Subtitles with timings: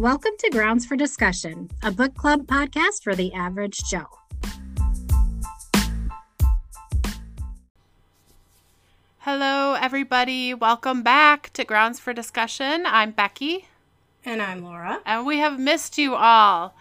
[0.00, 4.06] Welcome to Grounds for Discussion, a book club podcast for the average Joe.
[9.18, 10.54] Hello, everybody.
[10.54, 12.84] Welcome back to Grounds for Discussion.
[12.86, 13.66] I'm Becky.
[14.24, 15.00] And I'm Laura.
[15.04, 16.74] And we have missed you all.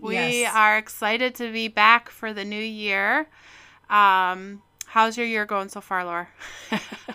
[0.00, 0.52] We Yes.
[0.54, 3.28] are excited to be back for the new year.
[3.88, 6.28] Um, how's your year going so far, Laura?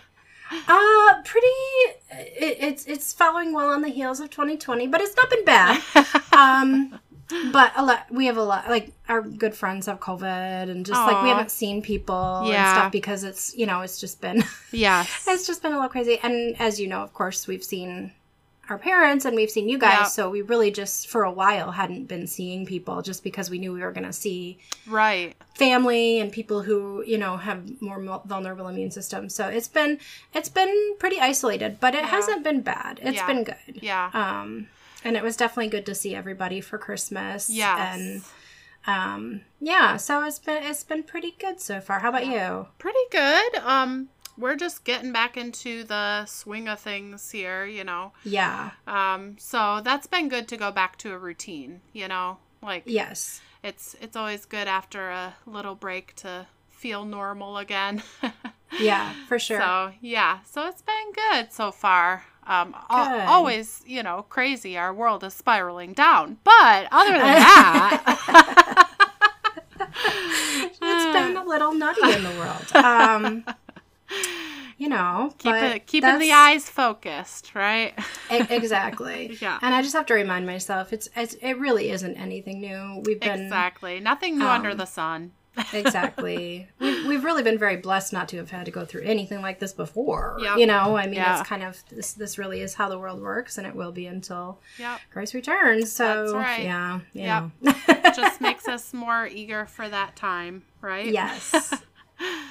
[0.67, 1.47] Uh, pretty.
[2.11, 5.81] It, it's it's following well on the heels of 2020, but it's not been bad.
[6.35, 6.99] um,
[7.51, 10.99] but a lot we have a lot like our good friends have COVID, and just
[11.01, 12.69] like we haven't seen people Yeah.
[12.71, 15.89] and stuff because it's you know it's just been yeah it's just been a little
[15.89, 16.17] crazy.
[16.23, 18.11] And as you know, of course, we've seen
[18.69, 20.03] our parents and we've seen you guys, Yeah.
[20.05, 23.73] so we really just for a while hadn't been seeing people just because we knew
[23.73, 25.35] we were going to see Right.
[25.55, 29.97] family and people who you know have more vulnerable immune systems so it's been
[30.33, 33.27] it's been pretty isolated but it hasn't been bad It's Yeah.
[33.27, 34.09] been good Yeah.
[34.13, 34.67] um
[35.03, 37.93] and it was definitely good to see everybody for christmas Yeah.
[37.95, 38.21] and
[38.87, 43.05] um yeah so it's been it's been pretty good so far how about you Pretty
[43.11, 43.55] good.
[43.57, 44.09] Um,
[44.39, 48.13] we're just getting back into the swing of things here, you know.
[48.23, 52.37] yeah Um, so that's been good to go back to a routine, you know.
[52.61, 58.01] Like yes it's it's always good after a little break to feel normal again.
[58.79, 62.23] yeah for sure So yeah, so it's been good so far.
[62.47, 64.75] Um, al- always, you know, crazy.
[64.77, 68.87] Our world is spiraling down, but other than that,
[70.81, 73.43] it's been a little nutty in the world um
[74.79, 77.93] you know keep it, keeping the eyes focused, right?
[78.31, 79.37] Exactly.
[79.41, 79.59] Yeah.
[79.61, 83.03] And I just have to remind myself it's, it's it really isn't anything new.
[83.05, 83.99] We've been exactly.
[83.99, 85.31] Nothing new under um, the sun.
[85.73, 86.67] exactly.
[86.79, 89.59] we've, we've really been very blessed not to have had to go through anything like
[89.59, 90.37] this before.
[90.41, 90.57] Yep.
[90.57, 91.39] You know, I mean, Yeah.
[91.39, 92.13] it's kind of this.
[92.13, 94.99] This really is how the world works, and it will be until Yep.
[95.11, 95.91] Christ returns.
[95.91, 96.63] So right.
[96.63, 98.15] yeah, you Yep.
[98.15, 101.07] Just makes us more eager for that time, right?
[101.07, 101.73] yes.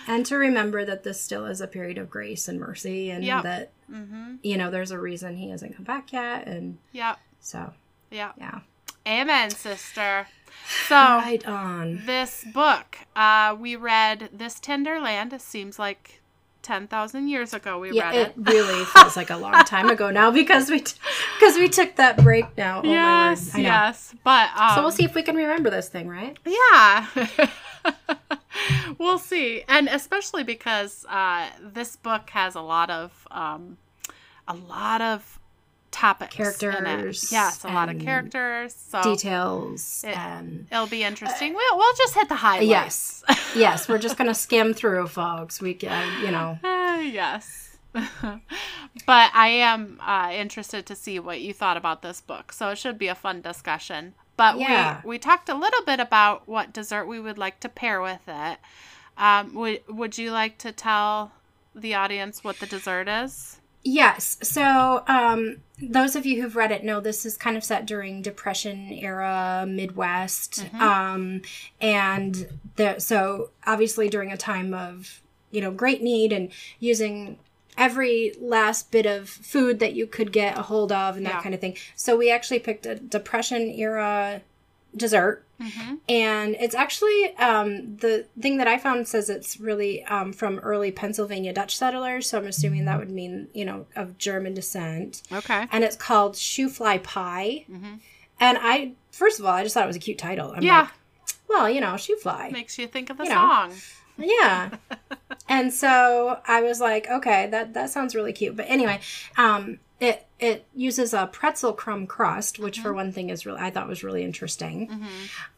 [0.07, 3.43] And to remember that this still is a period of grace and mercy, and Yep.
[3.45, 4.35] that Mm-hmm.
[4.43, 7.19] you know there's a reason he hasn't come back yet, and Yep.
[7.41, 7.73] so
[8.11, 8.35] Yep.
[8.39, 8.61] yeah.
[9.07, 10.27] Amen, sister.
[10.89, 12.03] So Right on.
[12.07, 15.41] this book, uh, we read This Tender Land.
[15.41, 16.21] Seems like
[16.63, 18.35] 10,000 years ago we Yeah, read it it.
[18.37, 22.45] really feels like a long time ago now because we because we took that break
[22.59, 22.83] now.
[22.85, 24.15] Oh yes, yes.
[24.25, 26.37] But um, So we'll see if we can remember this thing, right?
[26.45, 27.07] Yeah.
[28.99, 29.63] we'll see.
[29.69, 33.77] And especially because uh, this book has a lot of um,
[34.47, 35.39] a lot of
[35.91, 36.35] topics.
[36.35, 38.75] Characters Yes, a lot of characters.
[38.75, 41.55] So Details It- and it'll be interesting.
[41.55, 42.69] we'll, we'll just hit the highlights.
[43.27, 45.61] yes, yes, we're just gonna skim through, folks.
[45.61, 47.65] We can, you know, Uh, yes.
[47.95, 52.53] but I am uh, interested to see what you thought about this book.
[52.53, 54.15] So it should be a fun discussion.
[54.39, 55.03] But Yeah.
[55.05, 58.23] we, we talked a little bit about what dessert we would like to pair with
[58.27, 58.59] it.
[59.19, 61.33] Um, would, would you like to tell
[61.75, 63.61] the audience what the dessert is?
[63.85, 64.37] yes.
[64.43, 68.21] So, um, those of you who've read it know this is kind of set during
[68.23, 71.43] Depression era Midwest, um,
[71.81, 72.99] and there.
[73.01, 75.21] So obviously during a time of
[75.51, 76.51] you know great need and
[76.81, 77.39] using
[77.79, 81.43] every last bit of food that you could get a hold of and that Yeah.
[81.43, 81.77] kind of thing.
[81.97, 84.43] So we actually picked a depression era
[84.97, 85.95] dessert Mm-hmm.
[86.09, 90.93] and it's actually um, the thing that I found says it's really um, from early
[90.93, 92.29] Pennsylvania Dutch settlers.
[92.29, 95.67] So I'm assuming that would mean you know of German descent, Okay.
[95.73, 97.65] and it's called shoofly pie.
[97.69, 97.95] Mm-hmm.
[98.39, 100.53] And I first of all I just thought it was a cute title.
[100.57, 100.83] I'm Yeah.
[100.83, 100.91] like,
[101.49, 102.51] well, you know, shoe fly.
[102.53, 103.35] Makes you think of the You know.
[103.35, 103.73] song.
[104.17, 104.71] Yeah.
[105.49, 108.57] and so I was like, okay, that that sounds really cute.
[108.57, 109.01] But anyway,
[109.37, 113.71] um it it uses a pretzel crumb crust, which for one thing is really I
[113.71, 114.89] thought was really interesting.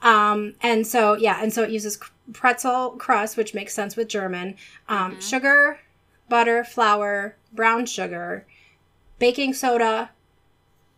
[0.02, 1.98] Um and so yeah, and so it uses
[2.32, 4.56] pretzel crust, which makes sense with German.
[4.88, 5.80] Um sugar,
[6.28, 8.46] butter, flour, brown sugar,
[9.18, 10.10] baking soda,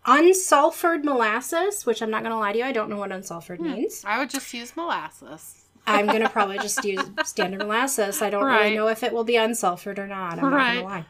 [0.06, 3.61] unsulfured molasses, which I'm not going to lie to you, I don't know what unsulfured
[3.61, 4.05] means.
[4.05, 5.62] I would just use molasses.
[5.87, 8.23] I'm gonna probably just use standard molasses.
[8.23, 8.62] I don't Right.
[8.64, 10.38] really know if it will be unsulfured or not.
[10.38, 10.75] I'm Right.
[10.76, 11.05] not gonna lie.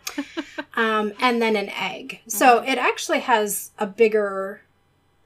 [0.74, 2.20] Um, and then an egg.
[2.26, 4.62] So it actually has a bigger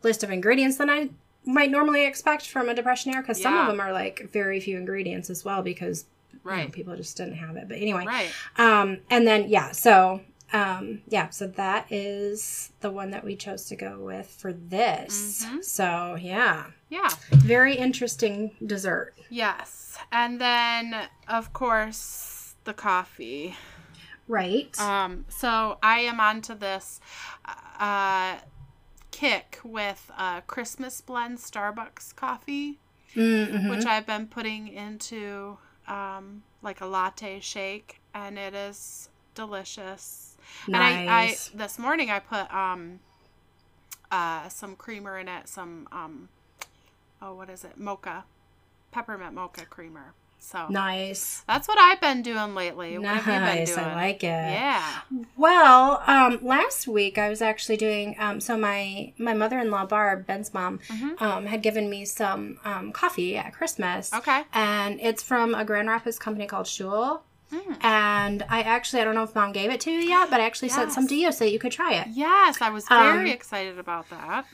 [0.03, 1.11] list of ingredients than I
[1.45, 4.77] might normally expect from a depression era because some of them are like very few
[4.79, 6.07] ingredients as well because
[6.45, 7.69] you know, people just didn't have it.
[7.69, 8.31] But anyway, Right.
[8.59, 10.23] um, and then yeah, so
[10.53, 15.45] um, yeah, so that is the one that we chose to go with for this.
[15.45, 15.65] Mhm.
[15.65, 17.09] So yeah, Yeah.
[17.31, 19.15] very interesting dessert.
[19.29, 19.99] Yes.
[20.13, 23.57] And then, of course, the coffee.
[24.29, 24.79] Right.
[24.81, 27.01] Um, so I am onto this
[27.79, 28.37] uh,
[29.11, 32.79] kick with a Christmas blend Starbucks coffee,
[33.15, 33.71] Mm-hmm.
[33.71, 35.57] which I've been putting into
[35.89, 40.37] um, like a latte shake, and it is delicious.
[40.67, 43.01] And I, I this morning I put um
[44.11, 46.29] uh some creamer in it, some um
[47.23, 47.79] oh what is it?
[47.79, 48.25] Mocha.
[48.93, 50.15] Peppermint mocha creamer.
[50.39, 51.43] So nice.
[51.49, 52.99] that's what I've been doing lately.
[52.99, 53.75] What have you been Nice.
[53.75, 53.87] doing?
[53.87, 54.27] I like it.
[54.27, 55.01] Yeah.
[55.37, 58.15] Well, um, last week I was actually doing.
[58.19, 61.21] Um, so my my mother in law Barb, Ben's mom, Mhm.
[61.21, 64.13] um, had given me some um, coffee at Christmas.
[64.15, 64.45] Okay.
[64.53, 67.21] And it's from a Grand Rapids company called Schuil.
[67.53, 67.85] Mm.
[67.85, 70.45] And I actually, I don't know if mom gave it to you yet, but I
[70.45, 72.09] actually sent some to you so that you could try it.
[72.11, 74.47] Yes, I was very Um, excited about that.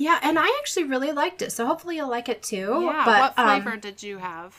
[0.00, 1.52] Yeah, and I actually really liked it.
[1.52, 2.80] So hopefully you'll like it too.
[2.84, 3.02] Yeah.
[3.04, 4.56] But, what um, flavor did you have?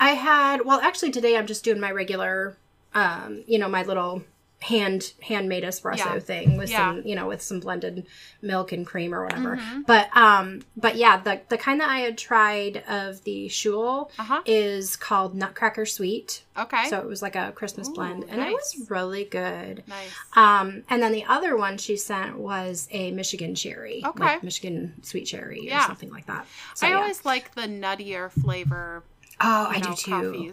[0.00, 2.56] I had well, actually today I'm just doing my regular,
[2.94, 4.22] um, you know, my little
[4.62, 6.18] hand handmade espresso Yeah.
[6.18, 6.90] thing with Yeah.
[6.90, 8.06] some, you know, with some blended
[8.42, 9.56] milk and cream or whatever.
[9.56, 9.86] Mhm.
[9.86, 14.22] But um, but yeah, the the kind that I had tried of the Schuil Uh
[14.22, 14.42] huh.
[14.44, 16.42] is called Nutcracker Sweet.
[16.58, 16.88] Okay.
[16.90, 19.82] So it was like a Christmas Ooh, blend, and it was really good.
[19.86, 20.10] nice.
[20.34, 24.22] Um, and then the other one she sent was a Michigan cherry, Okay.
[24.24, 25.84] like Michigan sweet cherry Yeah.
[25.84, 26.46] or something like that.
[26.74, 29.04] So, I always like the nuttier flavor.
[29.40, 30.52] oh, I know, do too.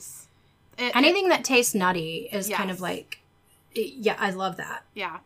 [0.77, 3.19] It- Anything that tastes nutty is kind of like,
[3.77, 4.83] yeah, I love that.
[4.93, 5.17] yeah.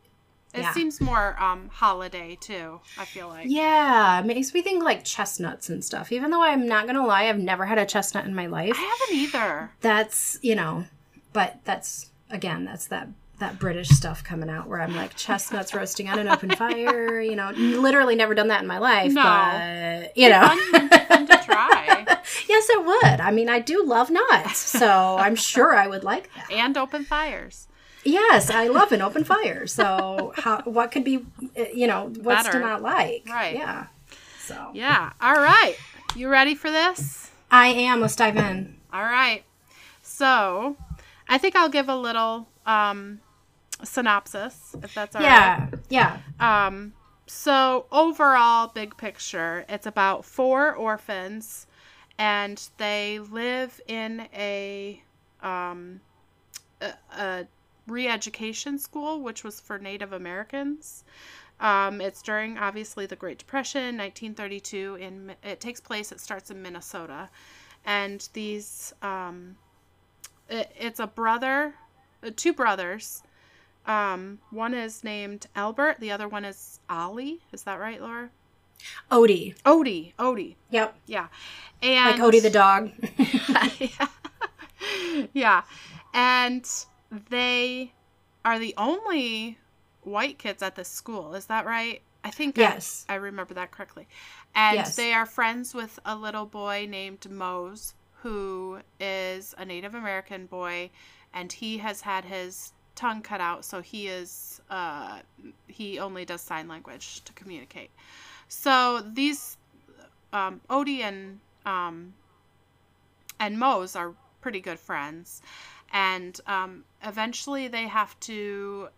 [0.54, 0.74] It Yeah.
[0.74, 2.82] seems more um holiday too.
[3.00, 3.46] I feel like.
[3.50, 6.12] Yeah, it makes me think like chestnuts and stuff.
[6.12, 8.74] Even though I'm not gonna lie, I've never had a chestnut in my life.
[8.76, 9.72] I haven't either.
[9.80, 10.84] That's you know,
[11.32, 13.08] but that's again, that's that
[13.40, 17.22] that British stuff coming out where I'm like chestnuts roasting on an open fire.
[17.22, 19.14] You know, literally never done that in my life.
[19.14, 19.24] No.
[19.24, 22.06] but you know, Fun, fun to try.
[22.50, 23.22] yes, it would.
[23.22, 26.52] I mean, I do love nuts, so I'm sure I would like that.
[26.52, 27.70] And open fires.
[28.04, 29.68] Yes, I love an open fire.
[29.68, 31.26] So, how what could be,
[31.58, 32.60] uh, you know, what's Better.
[32.60, 33.24] to not like?
[33.28, 33.56] Right.
[33.56, 33.88] Yeah.
[34.40, 35.14] So, Yeah.
[35.22, 35.76] All right.
[36.16, 37.30] You ready for this?
[37.50, 38.02] I am.
[38.02, 38.76] Let's dive in.
[38.92, 39.44] All right.
[40.02, 40.76] So,
[41.30, 43.20] I think I'll give a little um
[43.84, 45.30] synopsis if that's all right.
[45.90, 46.20] yeah.
[46.40, 46.66] Yeah.
[46.68, 46.94] Um,
[47.28, 51.66] so overall, big picture, it's about four orphans,
[52.18, 55.02] and they live in a
[55.42, 56.02] um,
[56.82, 57.48] a, a
[57.92, 61.04] re-education school, which was for Native Americans.
[61.60, 64.98] Um, it's during obviously the Great Depression, 1932.
[65.00, 66.12] In it takes place.
[66.12, 67.30] It starts in Minnesota,
[67.86, 69.56] and these um,
[70.50, 71.76] it, it's a brother,
[72.24, 73.22] uh, two brothers.
[73.86, 75.98] Um, one is named Albert.
[76.00, 77.42] The other one is Ollie.
[77.52, 78.30] Is that right, Laura?
[79.12, 79.56] Odie.
[79.64, 80.14] Odie.
[80.18, 80.56] Odie.
[80.70, 80.96] Yep.
[81.08, 81.28] Yeah.
[81.82, 82.92] And Like Odie the dog.
[83.80, 84.08] yeah.
[85.34, 85.62] yeah.
[86.14, 86.68] And
[87.30, 87.94] they
[88.46, 89.58] are the only
[90.04, 91.36] white kids at this school.
[91.36, 92.02] Is that right?
[92.24, 93.06] I think I- Yes.
[93.10, 94.08] I, remember that correctly.
[94.56, 94.96] And Yes.
[94.96, 100.92] they are friends with a little boy named Mose, who is a Native American boy,
[101.34, 105.20] and he has had his tongue cut out, so he is uh,
[105.68, 107.90] he only does sign language to communicate.
[108.48, 109.58] So these
[110.34, 112.14] um, Odie and um,
[113.40, 115.42] and Mose are pretty good friends,
[115.92, 118.90] and um, eventually they have to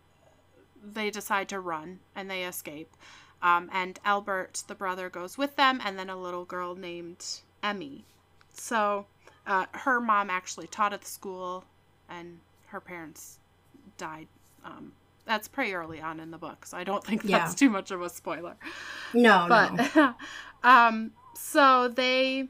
[0.86, 2.90] they decide to run and they escape.
[3.42, 7.26] Um, and Albert, the brother, goes with them, and then a little girl named
[7.62, 8.06] Emmy.
[8.54, 9.06] So
[9.46, 11.66] uh, her mom actually taught at the school,
[12.10, 13.40] and her parents
[13.98, 14.28] died.
[14.64, 14.94] Um,
[15.26, 17.40] that's pretty early on in the book, so I don't think Yeah.
[17.40, 18.56] that's too much of a spoiler
[19.14, 19.78] No, no.
[19.78, 20.16] but
[20.64, 22.48] um so they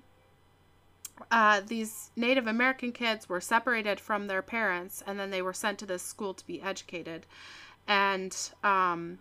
[1.32, 5.78] uh these native american kids were separated from their parents and then they were sent
[5.80, 7.26] to this school to be educated.
[7.88, 9.20] And um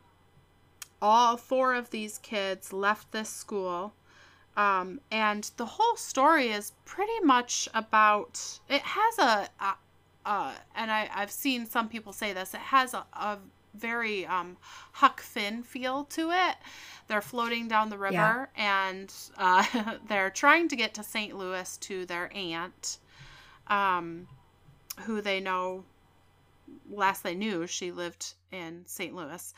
[1.01, 3.95] all four of these kids left this school.
[4.57, 9.75] Um and the whole story is pretty much about it has a, a
[10.25, 13.39] uh, and I, I've seen some people say this, it has a, a
[13.75, 14.57] very um,
[14.93, 16.57] Huck Finn feel to it.
[17.09, 19.65] They're floating down the river and uh,
[20.09, 21.37] they're trying to get to St.
[21.37, 22.99] Louis to their aunt,
[23.67, 24.27] um,
[25.01, 25.85] who they know,
[26.91, 29.15] last they knew, she lived in St.
[29.15, 29.55] Louis.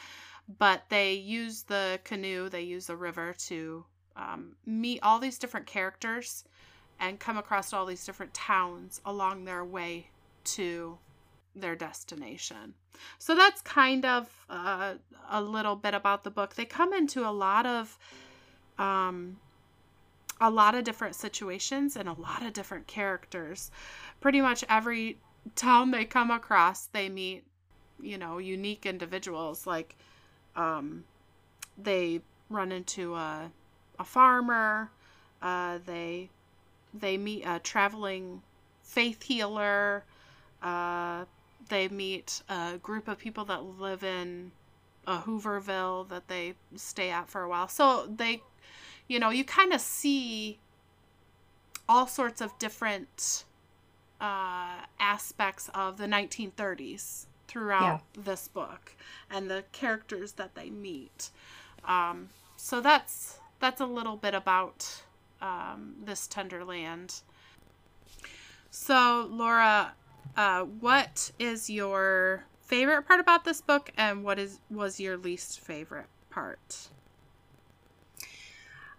[0.58, 3.84] But they use the canoe, they use the river to
[4.16, 6.44] um, meet all these different characters
[7.00, 10.08] and come across all these different towns along their way
[10.44, 10.98] to
[11.54, 12.74] their destination.
[13.18, 14.94] So that's kind of uh,
[15.30, 16.54] a little bit about the book.
[16.54, 17.98] They come into a lot of
[18.78, 19.36] um
[20.40, 23.70] a lot of different situations and a lot of different characters.
[24.20, 25.18] Pretty much every
[25.54, 27.44] town they come across, they meet,
[28.00, 29.96] you know, unique individuals like
[30.56, 31.04] um
[31.78, 32.20] they
[32.50, 33.50] run into a
[33.98, 34.90] a farmer.
[35.42, 36.30] Uh, they
[36.92, 38.42] they meet a traveling
[38.82, 40.04] faith healer.
[40.62, 41.24] Uh,
[41.68, 44.52] they meet a group of people that live in
[45.06, 47.68] a Hooverville that they stay at for a while.
[47.68, 48.42] So they,
[49.08, 50.58] you know, you kind of see
[51.88, 53.44] all sorts of different
[54.20, 58.22] uh, aspects of the 1930s throughout yeah.
[58.22, 58.96] this book
[59.30, 61.30] and the characters that they meet.
[61.84, 65.02] Um, so that's that's a little bit about
[65.40, 67.20] um, this tender land.
[68.70, 69.92] So, Laura,
[70.36, 75.60] uh, what is your favorite part about this book, and what is was your least
[75.60, 76.88] favorite part?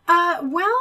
[0.07, 0.79] Uh, well,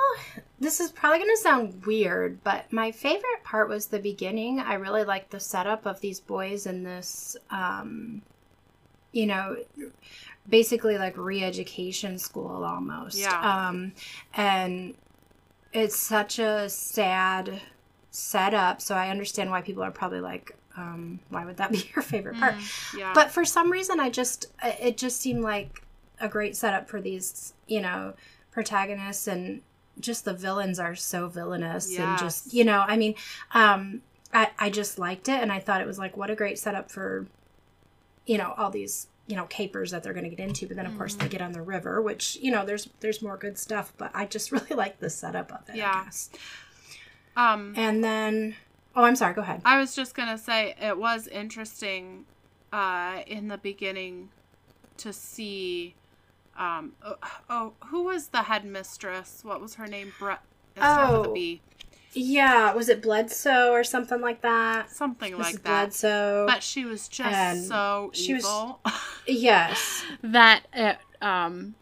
[0.60, 4.60] this is probably going to sound weird, but my favorite part was the beginning.
[4.60, 8.20] I really liked the setup of these boys in this, um,
[9.12, 9.56] you know,
[10.46, 13.16] basically like re-education school almost.
[13.16, 13.68] Yeah.
[13.68, 13.92] Um,
[14.34, 14.94] and
[15.72, 17.62] it's such a sad
[18.14, 22.02] setup, so I understand why people are probably like, um, why would that be your
[22.02, 22.54] favorite part?
[22.54, 23.12] Mm, yeah.
[23.14, 25.82] But for some reason, I just it just seemed like
[26.20, 28.14] a great setup for these, you know,
[28.52, 29.62] protagonists and
[30.00, 32.00] just the villains are so villainous yes.
[32.00, 33.14] and just you know, I mean,
[33.52, 34.02] um,
[34.32, 36.90] I I just liked it and I thought it was like what a great setup
[36.90, 37.26] for,
[38.26, 40.86] you know, all these you know capers that they're going to get into but then
[40.86, 41.32] of mm course they mm-hmm.
[41.32, 44.52] get on the river which you know there's there's more good stuff but i just
[44.52, 46.04] really like the setup of it yeah
[47.36, 48.54] um and then
[48.96, 52.24] oh i'm sorry go ahead i was just going to say it was interesting
[52.72, 54.28] uh in the beginning
[54.96, 55.94] to see
[56.56, 57.16] um oh,
[57.50, 60.40] oh who was the headmistress what was her name brett
[60.80, 61.34] oh
[62.16, 64.90] yeah, was it Bledsoe or something like that?
[64.90, 65.38] Something Mrs.
[65.38, 65.84] like that.
[65.86, 66.46] Bledsoe.
[66.46, 68.80] But she was just and so she evil.
[68.84, 68.94] Was,
[69.26, 70.04] yes.
[70.22, 71.74] that it um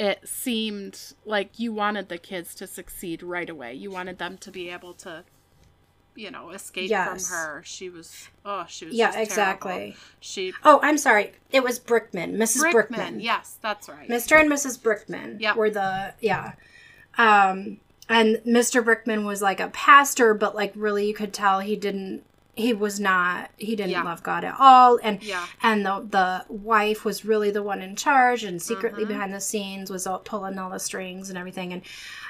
[0.00, 3.74] it seemed like you wanted the kids to succeed right away.
[3.74, 5.24] You wanted them to be able to
[6.16, 7.28] you know, escape yes.
[7.28, 7.62] from her.
[7.66, 9.72] She was oh, she was Yeah, exactly.
[9.72, 9.96] Terrible.
[10.20, 11.32] She Oh, I'm sorry.
[11.52, 12.72] It was Brickman, Mrs.
[12.72, 12.88] Brickman.
[12.88, 13.22] Brickman.
[13.22, 14.08] Yes, that's right.
[14.08, 14.40] Mr.
[14.40, 14.78] and Mrs.
[14.80, 16.52] Brickman were the yeah.
[17.18, 17.78] Um
[18.08, 18.82] and Mr.
[18.82, 22.24] Brickman was like a pastor, but like really you could tell he didn't
[22.56, 24.02] he was not he didn't yeah.
[24.02, 25.46] love God at all and yeah.
[25.62, 29.12] and the the wife was really the one in charge and secretly mm-hmm.
[29.12, 31.82] behind the scenes was all, pulling all the strings and everything and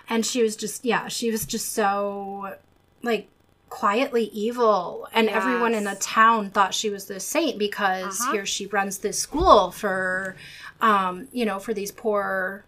[0.08, 2.54] and she was just yeah she was just so
[3.02, 3.28] like
[3.68, 5.36] quietly evil and yes.
[5.36, 8.32] everyone in the town thought she was the saint because uh-huh.
[8.32, 10.36] here she runs this school for
[10.80, 12.64] um you know for these poor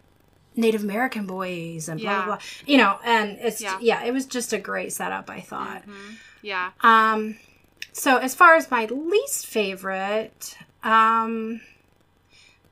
[0.55, 2.25] Native American boys and blah yeah.
[2.25, 2.45] blah blah.
[2.67, 3.79] You know, and it's yeah.
[3.81, 4.05] yeah.
[4.05, 5.83] it was just a great setup, I thought.
[5.83, 6.15] Mm-hmm.
[6.43, 6.71] Yeah.
[6.83, 7.37] Um
[7.93, 11.61] so as far as my least favorite, um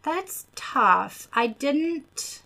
[0.03, 1.29] that's tough.
[1.33, 2.43] I didn't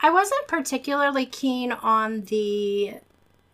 [0.00, 2.94] I wasn't particularly keen on the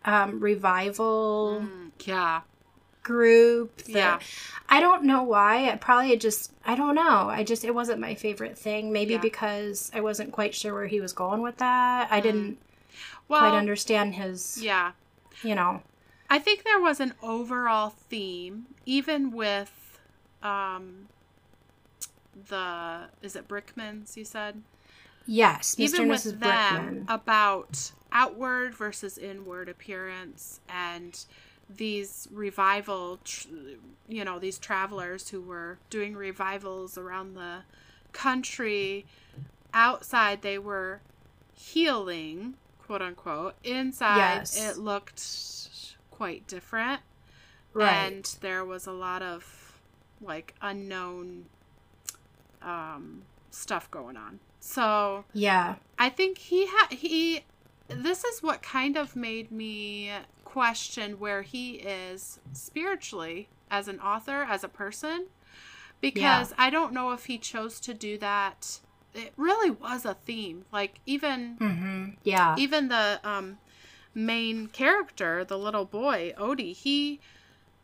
[0.03, 2.41] um revival mm, yeah
[3.05, 3.77] group.
[3.83, 4.19] The, yeah.
[4.67, 5.71] I don't know why.
[5.71, 7.29] I probably just I don't know.
[7.29, 8.91] I just it wasn't my favorite thing.
[8.91, 9.21] Maybe yeah.
[9.21, 12.09] because I wasn't quite sure where he was going with that.
[12.11, 12.23] I mm.
[12.23, 12.57] didn't
[13.29, 14.91] well, quite understand his Yeah.
[15.41, 15.81] You know.
[16.29, 19.99] I think there was an overall theme even with
[20.41, 21.07] um
[22.49, 24.61] the is it Brickmans you said?
[25.27, 25.79] Yes, Mr.
[25.79, 26.25] Even and Mrs.
[26.25, 31.25] with them about outward versus inward appearance and
[31.69, 33.19] these revival,
[34.07, 37.59] you know, these travelers who were doing revivals around the
[38.11, 39.05] country.
[39.73, 41.01] Outside, they were
[41.53, 42.53] healing,
[42.85, 43.55] quote unquote.
[43.63, 44.57] Inside, yes.
[44.57, 45.19] it looked
[46.15, 47.01] quite different.
[47.73, 47.91] Right.
[47.91, 49.79] And there was a lot of
[50.21, 51.45] like unknown
[52.61, 54.39] um, stuff going on.
[54.59, 55.75] So, yeah.
[55.99, 57.43] I think he had, he,
[57.87, 60.11] this is what kind of made me
[60.43, 65.27] question where he is spiritually as an author, as a person,
[66.01, 66.55] because yeah.
[66.57, 68.79] I don't know if he chose to do that.
[69.13, 70.65] It really was a theme.
[70.71, 72.09] Like even mm-hmm.
[72.23, 73.57] yeah, even the um,
[74.15, 77.19] main character, the little boy Odie, he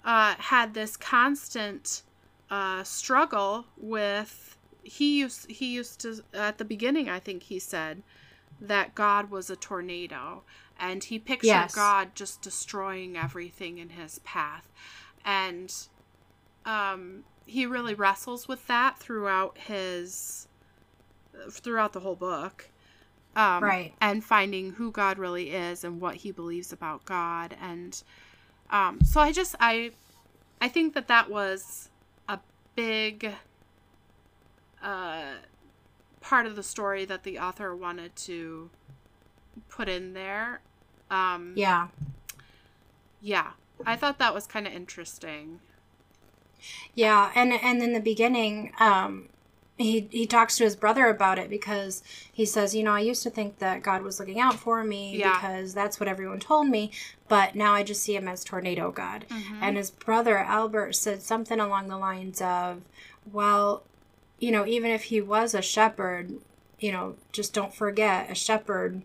[0.03, 2.01] uh, had this constant
[2.49, 4.57] uh, struggle with.
[4.83, 7.07] He used he used to at the beginning.
[7.07, 8.01] I think he said
[8.59, 10.43] that God was a tornado
[10.79, 11.75] and he pictured yes.
[11.75, 14.67] God just destroying everything in his path.
[15.23, 15.71] And
[16.65, 20.47] um, he really wrestles with that throughout his
[21.49, 22.70] throughout the whole book.
[23.35, 23.93] Um, right.
[24.01, 27.55] And finding who God really is and what he believes about God.
[27.61, 28.01] And
[28.69, 29.91] um, so I just, I,
[30.59, 31.89] I think that that was
[32.27, 32.39] a
[32.75, 33.31] big
[34.83, 35.35] uh,
[36.19, 38.69] part of the story that the author wanted to
[39.69, 40.61] put in there.
[41.09, 41.87] Um, Yeah.
[43.21, 43.51] yeah,
[43.85, 45.59] I thought that was kind of interesting.
[46.93, 49.29] Yeah, and and in the beginning, um,
[49.77, 53.23] he he talks to his brother about it because he says, you know, I used
[53.23, 55.33] to think that God was looking out for me Yeah.
[55.33, 56.91] because that's what everyone told me,
[57.27, 59.25] but now I just see him as tornado God.
[59.29, 59.59] Mhm.
[59.61, 62.81] And his brother Albert said something along the lines of,
[63.31, 63.83] well,
[64.39, 66.39] you know, even if he was a shepherd,
[66.79, 69.01] you know, just don't forget a shepherd.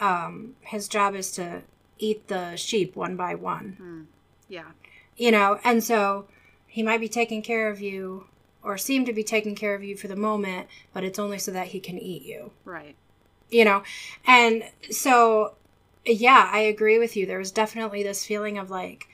[0.00, 1.62] Um, his job is to
[1.98, 4.02] eat the sheep one by one Hmm.
[4.48, 4.72] Yeah.
[5.16, 6.26] you know and so
[6.66, 8.26] he might be taking care of you
[8.66, 11.50] or seem to be taking care of you for the moment but it's only so
[11.52, 12.50] that he can eat you.
[12.64, 12.94] Right.
[13.50, 13.82] you know?
[14.26, 15.54] And so
[16.04, 17.26] yeah i agree with you.
[17.26, 19.08] There was definitely this feeling of like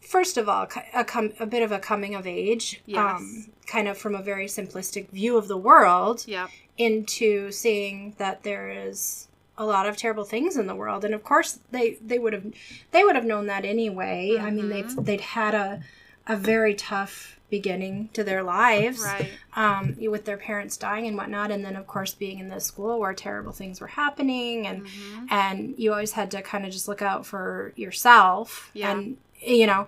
[0.00, 3.96] first of all a, com- a bit of a coming of age um, kind of
[3.96, 6.50] from a very simplistic view of the world Yep.
[6.76, 11.04] into seeing that there is a lot of terrible things in the world.
[11.04, 12.46] And of course they they would have
[12.90, 14.36] they would have known that anyway.
[14.40, 15.82] I mean they've they'd had a
[16.26, 19.32] a very tough beginning to their lives Right.
[19.54, 22.98] um with their parents dying and whatnot and then of course being in this school
[22.98, 25.26] where terrible things were happening and Mhm.
[25.30, 28.92] and you always had to kind of just look out for yourself Yeah.
[28.92, 29.86] and you know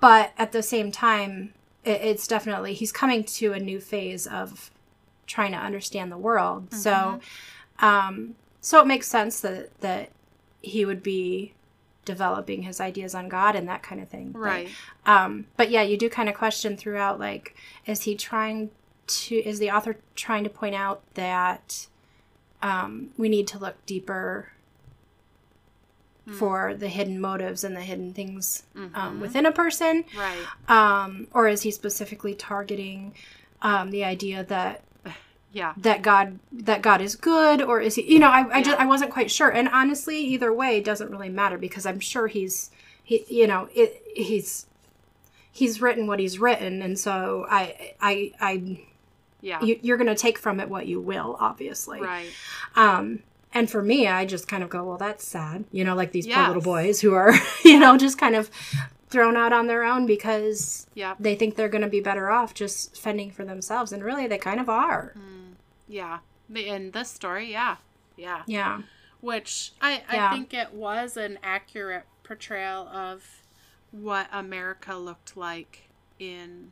[0.00, 1.52] but at the same time
[1.84, 4.70] it, it's definitely he's coming to a new phase of
[5.28, 7.20] trying to understand the world so
[7.78, 10.10] um so it makes sense that that
[10.60, 11.52] he would be
[12.04, 14.68] developing his ideas on god and that kind of thing But, Right.
[15.06, 17.54] um but yeah you do kind of question throughout like
[17.86, 18.70] is he trying
[19.06, 21.86] to is the author trying to point out that
[22.62, 24.48] um we need to look deeper
[26.26, 26.32] Hmm.
[26.34, 28.94] for the hidden motives and the hidden things Mhm.
[28.96, 30.46] um, within a person Right.
[30.68, 33.14] um or is he specifically targeting
[33.62, 34.82] um the idea that
[35.52, 35.72] Yeah.
[35.78, 38.86] that god that god is good or is he you know i, I just i
[38.86, 39.48] wasn't quite sure.
[39.50, 42.70] And honestly either way it doesn't really matter because i'm sure he's
[43.02, 44.66] he you know it he's
[45.50, 46.82] he's written what he's written.
[46.82, 48.78] And so i i i
[49.40, 49.60] Yeah.
[49.62, 52.00] you, you're gonna take from it what you will obviously.
[52.00, 52.28] Right.
[52.76, 53.20] um
[53.52, 55.64] and for me i just kind of go well that's sad.
[55.72, 57.34] You know like these poor little boys who are
[57.64, 58.50] you know just kind of
[59.08, 61.16] thrown out on their own because Yep.
[61.18, 63.90] they think they're going to be better off just fending for themselves.
[63.90, 65.14] And really they kind of are
[65.90, 66.20] Yeah.
[66.48, 67.76] The- In this story, yeah.
[68.16, 68.42] Yeah.
[68.46, 68.82] yeah
[69.20, 70.32] Which I, I Yeah.
[70.32, 73.42] think it was an accurate portrayal of
[73.90, 76.70] what America looked like in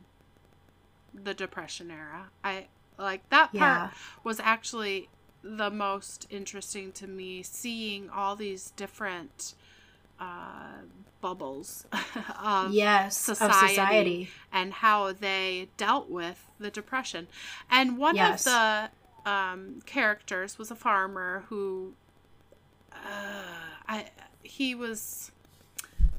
[1.13, 2.29] the Depression era.
[2.43, 3.89] I like that part Yeah.
[4.23, 5.09] was actually
[5.41, 9.53] the most interesting to me seeing all these different
[10.19, 10.81] uh,
[11.21, 11.85] bubbles
[12.43, 17.27] of yes society, of society and how they dealt with the depression.
[17.71, 18.45] And one Yes.
[18.45, 18.89] of the
[19.29, 21.93] um, characters was a farmer who,
[22.91, 22.95] uh,
[23.87, 24.05] I
[24.43, 25.31] he was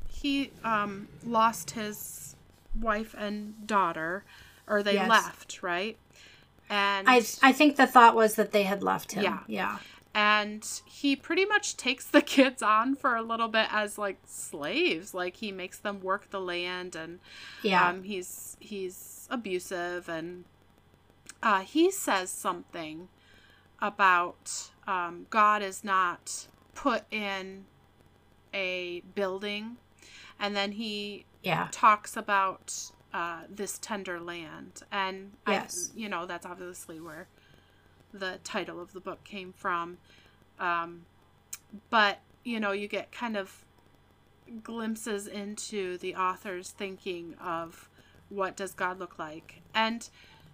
[0.09, 2.37] he um, lost his
[2.81, 4.25] wife and daughter,
[4.69, 5.09] or they Yes.
[5.09, 5.97] left, right?
[6.69, 9.41] And I, I think the thought was that they had left him Yeah.
[9.49, 9.79] yeah
[10.15, 15.15] and he pretty much takes the kids on for a little bit as like slaves
[15.15, 17.21] like he makes them work the land and
[17.63, 20.45] yeah um, he's he's abusive and
[21.43, 23.09] uh, he says something
[23.81, 27.65] about um, god is not put in
[28.55, 29.77] a building.
[30.39, 31.69] And then he yeah.
[31.71, 32.75] talks about
[33.13, 34.83] uh, this tender land.
[34.91, 35.91] And Yes.
[35.95, 37.29] I, you know that's obviously where
[38.13, 39.99] the title of the book came from.
[40.59, 41.05] Um,
[41.91, 43.65] but you know you get kind of
[44.63, 47.89] glimpses into the author's thinking of
[48.29, 49.63] what does god look like.
[49.75, 50.09] And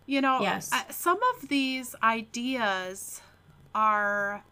[0.06, 0.70] you know Yes.
[0.90, 3.20] Some of these ideas
[3.74, 4.42] are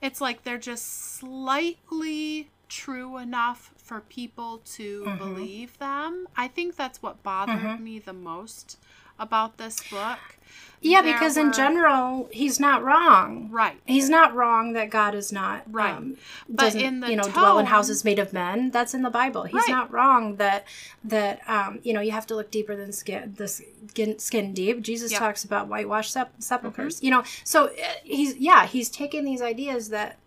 [0.00, 5.18] it's like they're just slightly true enough for people to Mhm.
[5.18, 6.26] believe them.
[6.36, 7.80] I think that's what bothered Mhm.
[7.80, 8.78] me the most
[9.22, 10.18] about this book.
[10.84, 13.78] yeah There because in general he's not wrong right.
[13.86, 15.94] he's not wrong that god is not Right.
[15.94, 16.16] um,
[16.48, 19.44] But in the you know dwell in houses made of men that's in the bible
[19.44, 19.68] he's Right.
[19.78, 20.64] not wrong that
[21.14, 24.76] that um you know you have to look deeper than skin the skin, skin deep
[24.82, 25.18] jesus Yep.
[25.20, 25.24] Mm-hmm.
[25.26, 27.70] talks about whitewashed sep- sepulchers you know so uh,
[28.02, 30.18] he's yeah he's taking these ideas that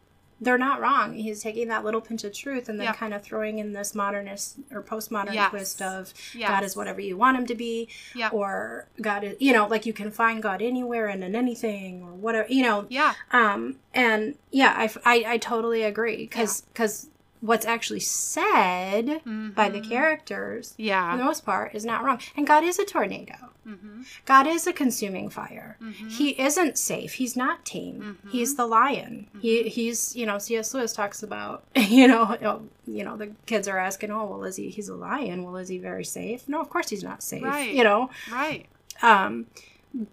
[0.42, 2.94] they're not wrong he's taking that little pinch of truth and then Yeah.
[2.94, 5.50] kind of throwing in this modernist or postmodern Yes.
[5.50, 6.50] twist of Yes.
[6.50, 8.34] god is whatever you want him to be Yep.
[8.34, 12.12] or god is you know like you can find god anywhere and in anything or
[12.14, 13.14] whatever you know Yeah.
[13.32, 17.08] um and yeah i i, I totally agree because because
[17.42, 19.22] what's actually said
[19.56, 21.12] by the characters yeah.
[21.12, 22.20] for the most part is not wrong.
[22.36, 23.36] And God is a tornado.
[23.68, 24.02] Mm-hmm.
[24.26, 25.78] God is a consuming fire.
[26.10, 27.14] He isn't safe.
[27.14, 28.18] He's not tame.
[28.32, 29.28] He's the lion.
[29.40, 30.74] He he's you know C.S.
[30.74, 34.56] Lewis talks about you know oh, you know the kids are asking oh well is
[34.56, 37.44] he he's a lion well is he very safe no of course he's not safe
[37.44, 37.74] Right.
[37.74, 38.68] you know Right.
[39.02, 39.48] um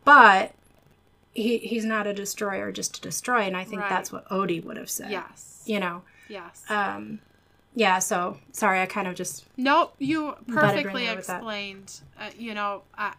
[0.04, 0.52] but
[1.34, 3.90] he he's not a destroyer just to destroy and I think Right.
[3.90, 5.62] that's what Odie would have said Yes.
[5.66, 6.64] you know Yes.
[6.70, 7.20] um
[7.74, 11.36] yeah so sorry I kind of just Nope, you perfectly there with that.
[11.36, 12.00] explained.
[12.18, 13.12] Uh, you know, uh,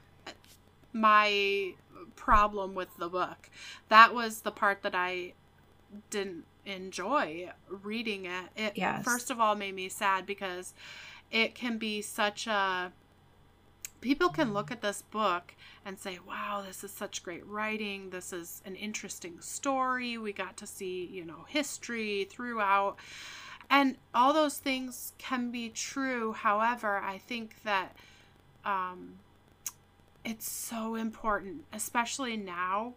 [0.91, 1.73] my
[2.15, 3.49] problem with the book.
[3.89, 5.33] That was the part that I
[6.09, 8.45] didn't enjoy reading it.
[8.55, 9.03] It Yes.
[9.03, 10.73] first of all made me sad because
[11.31, 12.91] it can be such a
[14.01, 18.09] people can look at this book and say, "Wow, this is such great writing.
[18.09, 20.17] This is an interesting story.
[20.17, 22.97] We got to see, you know, history throughout."
[23.69, 26.33] And all those things can be true.
[26.33, 27.95] However, I think that
[28.65, 29.15] um,
[30.23, 32.93] it's so important, especially now,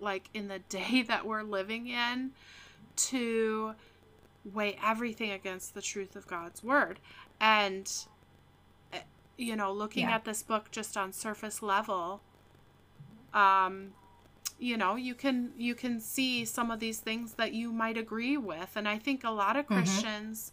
[0.00, 2.32] like in the day that we're living in,
[2.96, 3.74] to
[4.52, 6.98] weigh everything against the truth of God's word.
[7.40, 7.90] And,
[9.36, 10.14] you know, looking Yeah.
[10.16, 12.22] at this book just on surface level,
[13.32, 13.92] um,
[14.58, 18.36] you know you can you can see some of these things that you might agree
[18.36, 19.74] with and i think a lot of Mhm.
[19.74, 20.52] christians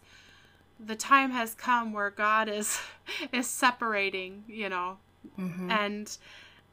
[0.84, 2.80] the time has come where god is
[3.32, 4.98] is separating you know
[5.38, 5.70] mhm.
[5.70, 6.18] and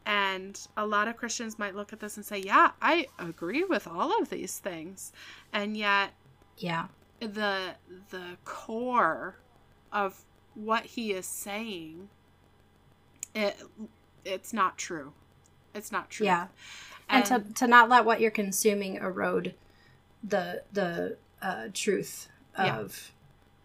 [0.05, 3.87] and a lot of christians might look at this and say yeah i agree with
[3.87, 5.11] all of these things
[5.53, 6.09] and yet
[6.57, 6.87] yeah
[7.19, 7.75] the
[8.09, 9.35] the core
[9.91, 10.23] of
[10.55, 12.09] what he is saying
[13.35, 13.57] it
[14.25, 15.13] it's not true
[15.73, 16.47] it's not true Yeah.
[17.09, 19.53] and, to, to not let what you're consuming erode
[20.23, 22.79] the the uh, truth Yeah.
[22.79, 23.11] of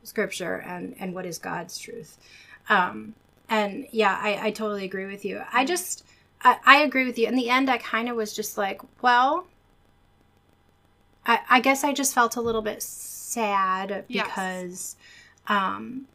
[0.03, 2.19] scripture and and what is god's truth
[2.69, 3.15] um
[3.49, 6.05] and yeah i i totally agree with you i just
[6.43, 9.47] i, I agree with you in the end i kind of was just like well
[11.27, 14.27] I, I guess i just felt a little bit sad Yes.
[14.27, 14.97] because
[15.49, 16.07] um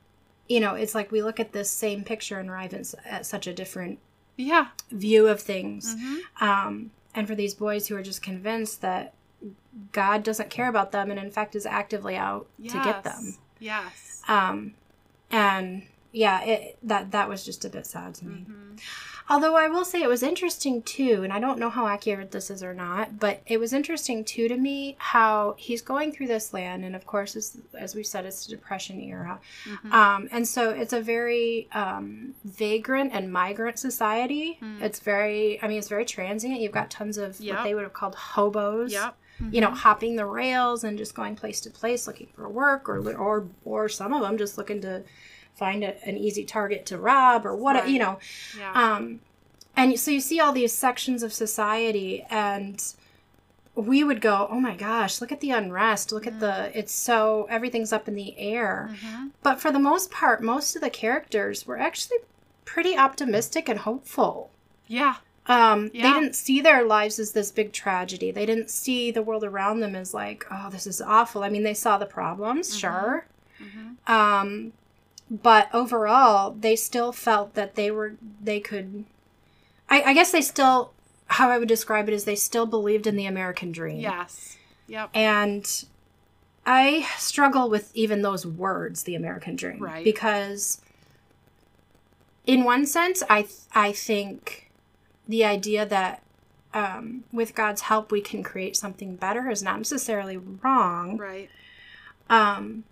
[0.49, 2.73] you know it's like we look at this same picture and arrive
[3.05, 3.99] at, such a different
[4.35, 6.17] yeah view of things Mhm.
[6.41, 9.13] um, and for these boys who are just convinced that
[9.91, 13.37] God doesn't care about them and in fact is actively out to get them.
[13.59, 14.73] yes Um,
[15.31, 18.45] and yeah, it, that that was just a bit sad to me.
[18.49, 18.79] Mhm.
[19.29, 22.49] Although I will say it was interesting too, and I don't know how accurate this
[22.49, 26.51] is or not, but it was interesting too to me how he's going through this
[26.51, 29.93] land, and of course, as, as we said, it's the Depression era, Mhm.
[29.93, 34.57] um, and so it's a very um, vagrant and migrant society.
[34.61, 34.81] Mm.
[34.81, 36.59] It's very, I mean, it's very transient.
[36.59, 37.55] You've got tons of Yep.
[37.55, 38.91] what they would have called hobos.
[38.91, 39.15] Yep.
[39.51, 42.97] You know, hopping the rails and just going place to place looking for work, or
[43.15, 45.03] or or some of them just looking to
[45.59, 48.17] find a, an easy target to rob, or what you know.
[48.57, 48.71] Yeah.
[48.73, 49.19] Um,
[49.75, 52.81] and so you see all these sections of society, and
[53.75, 56.11] we would go, "Oh my gosh, look at the unrest!
[56.11, 59.31] Look at the it's so everything's up in the air." Mhm.
[59.43, 62.17] But for the most part, most of the characters were actually
[62.65, 64.49] pretty optimistic and hopeful.
[64.87, 65.15] Yeah.
[65.47, 66.13] Um, Yeah.
[66.13, 68.29] They didn't see their lives as this big tragedy.
[68.31, 71.63] They didn't see the world around them as like, "Oh, this is awful." I mean,
[71.63, 73.25] they saw the problems, sure.
[73.59, 73.95] Mhm.
[74.07, 74.73] Um,
[75.29, 79.05] but overall, they still felt that they were they could.
[79.89, 80.91] I, I guess they still,
[81.27, 83.99] how I would describe it is, they still believed in the American dream.
[83.99, 84.57] Yes.
[84.87, 85.09] Yep.
[85.13, 85.85] And
[86.65, 90.03] I struggle with even those words, the American dream, Right.
[90.03, 90.81] because
[92.45, 94.69] in one sense, I I think
[95.27, 96.23] the idea that
[96.73, 101.17] um, with God's help we can create something better is not necessarily wrong.
[101.17, 101.49] Right.
[102.29, 102.83] Um,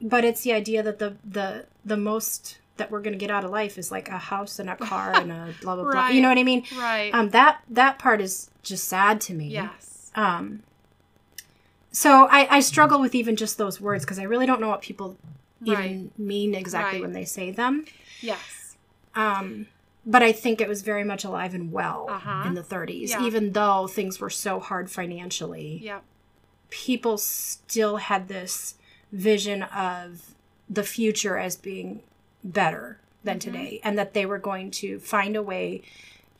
[0.00, 3.44] but it's the idea that the the the most that we're going to get out
[3.44, 5.92] of life is like a house and a car and a blah blah blah.
[5.92, 6.14] Right.
[6.14, 6.64] You know what I mean?
[6.76, 7.10] Right.
[7.12, 9.48] Um, that that part is just sad to me.
[9.48, 10.10] yes.
[10.14, 10.62] Um,
[11.90, 14.82] so I, I struggle with even just those words because I really don't know what
[14.82, 15.16] people
[15.64, 17.02] even mean exactly Right.
[17.02, 17.84] when they say them.
[18.20, 18.76] Yes.
[19.14, 19.66] Um,
[20.06, 22.44] but I think it was very much alive and well Uh-huh.
[22.46, 23.24] in the 30s, Yeah.
[23.24, 25.80] even though things were so hard financially.
[25.82, 26.04] Yep.
[26.70, 28.74] People still had this
[29.12, 30.34] vision of
[30.68, 32.02] the future as being
[32.44, 33.40] better than Mhm.
[33.40, 35.82] today, and that they were going to find a way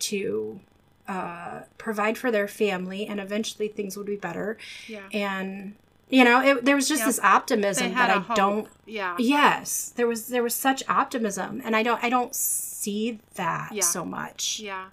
[0.01, 0.61] to
[1.09, 4.59] uh, provide for their family, and eventually things would be better.
[4.87, 5.09] Yeah.
[5.11, 5.75] And
[6.11, 8.37] you know, it, there was just this optimism that i hope.
[8.37, 9.15] don't Yeah.
[9.19, 13.83] yes there was there was such optimism and i don't i don't see that Yeah.
[13.83, 14.87] so much Yeah.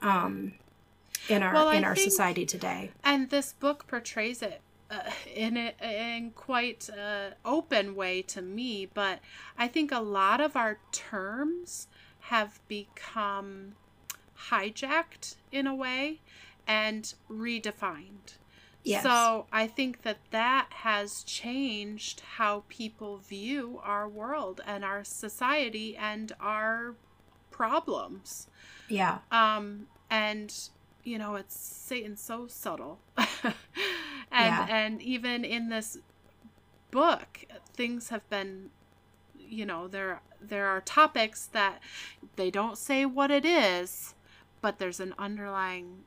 [0.00, 0.52] um
[1.28, 5.10] in our Well, I in our think- society today And this book portrays it uh,
[5.34, 9.20] in a, in quite a open way to me, but
[9.58, 11.88] I think a lot of our terms
[12.20, 13.74] have become
[14.50, 16.20] hijacked in a way
[16.66, 18.34] and redefined.
[18.82, 19.02] Yes.
[19.02, 25.96] So I think that that has changed how people view our world and our society
[25.96, 26.94] and our
[27.50, 28.46] problems.
[28.88, 29.18] Yeah.
[29.32, 30.54] Um, and
[31.02, 32.98] you know, it's Satan's so subtle,
[34.36, 34.76] and Yeah.
[34.76, 35.98] and even in this
[36.90, 37.44] book,
[37.74, 38.70] things have been,
[39.38, 41.80] you know, there there are topics that
[42.36, 44.14] they don't say what it is,
[44.60, 46.04] but there's an underlying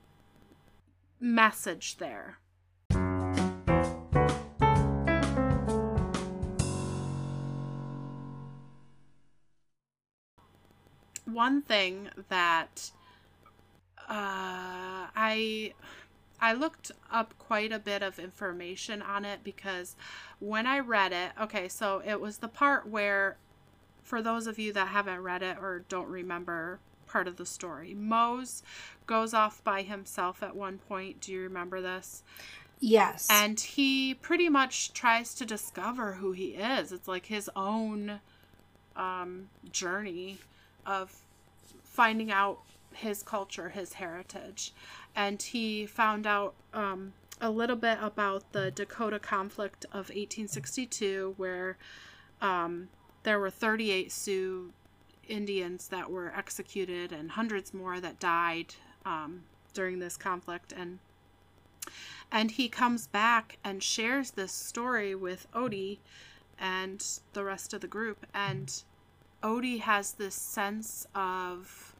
[1.20, 2.38] message there.
[11.26, 12.92] One thing that
[14.10, 15.74] uh, I
[16.42, 19.96] I looked up quite a bit of information on it because
[20.40, 23.38] when I read it, okay, so it was the part where,
[24.04, 27.94] for those of you that haven't read it or don't remember part of the story,
[27.94, 28.64] Mose
[29.06, 31.22] goes off by himself at one point.
[31.22, 32.24] Do you remember this?
[32.80, 33.28] Yes.
[33.30, 36.92] And he pretty much tries to discover who he is.
[36.92, 38.22] It's like his own
[38.96, 40.38] um, journey
[40.86, 41.14] of
[41.84, 42.60] finding out
[42.94, 44.74] his culture, his heritage.
[45.16, 51.78] And he found out um, a little bit about the Dakota conflict of 1862, where
[52.42, 52.90] um,
[53.24, 54.72] there were 38 Sioux
[55.28, 59.44] Indians that were executed and hundreds more that died um,
[59.74, 60.74] during this conflict.
[60.76, 61.00] And
[62.32, 65.98] and he comes back and shares this story with Odie
[66.60, 68.26] and the rest of the group.
[68.34, 68.84] And
[69.42, 71.96] Odie has this sense of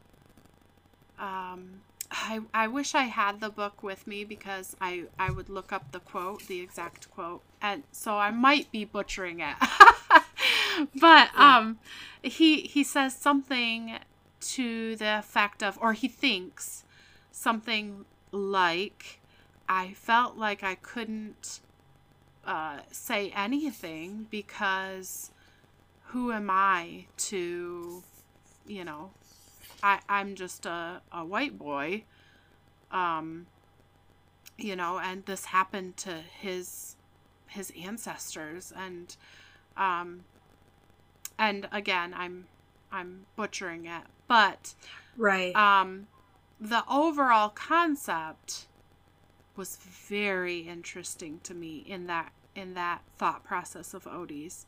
[1.18, 5.72] um, I, I wish I had the book with me because I, I would look
[5.72, 7.42] up the quote, the exact quote.
[7.62, 9.56] And so I might be butchering it.
[11.00, 11.78] but um
[12.24, 14.00] he he says something
[14.40, 16.86] to the effect of or he thinks
[17.32, 19.20] something like
[19.68, 21.60] I felt like I couldn't
[22.46, 25.30] uh, say anything because
[26.06, 28.02] who am I to,
[28.66, 29.12] you know,
[29.82, 32.04] I, I'm just a, a white boy,
[32.92, 33.48] um,
[34.58, 36.96] you know, and this happened to his
[37.48, 39.16] his ancestors and
[39.76, 40.24] um
[41.40, 42.46] and again I'm
[42.92, 44.76] I'm butchering it, but
[45.18, 45.56] right.
[45.56, 46.08] um
[46.62, 48.68] the overall concept
[49.56, 54.66] was very interesting to me in that in that thought process of Odie's.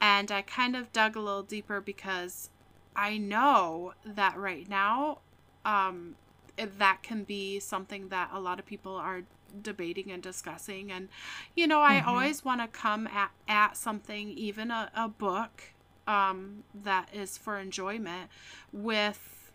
[0.00, 2.50] And I kind of dug a little deeper because
[2.94, 5.20] I know that right now
[5.64, 6.16] um
[6.56, 9.22] that can be something that a lot of people are
[9.62, 11.08] debating and discussing and
[11.54, 12.06] you know i Mhm.
[12.06, 15.74] always want to come at, at something even a, a book
[16.06, 18.30] um that is for enjoyment
[18.72, 19.52] with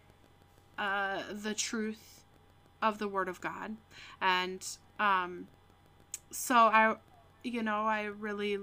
[0.77, 2.25] uh the truth
[2.81, 3.77] of the word of god
[4.21, 5.47] and um
[6.31, 6.95] so i
[7.43, 8.59] you know i really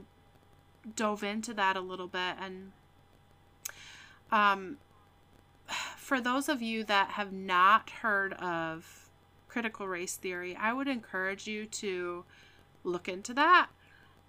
[0.96, 2.72] dove into that a little bit and
[4.35, 4.77] um
[5.97, 9.09] for those of you that have not heard of
[9.49, 12.25] critical race theory i would encourage you to
[12.83, 13.68] look into that.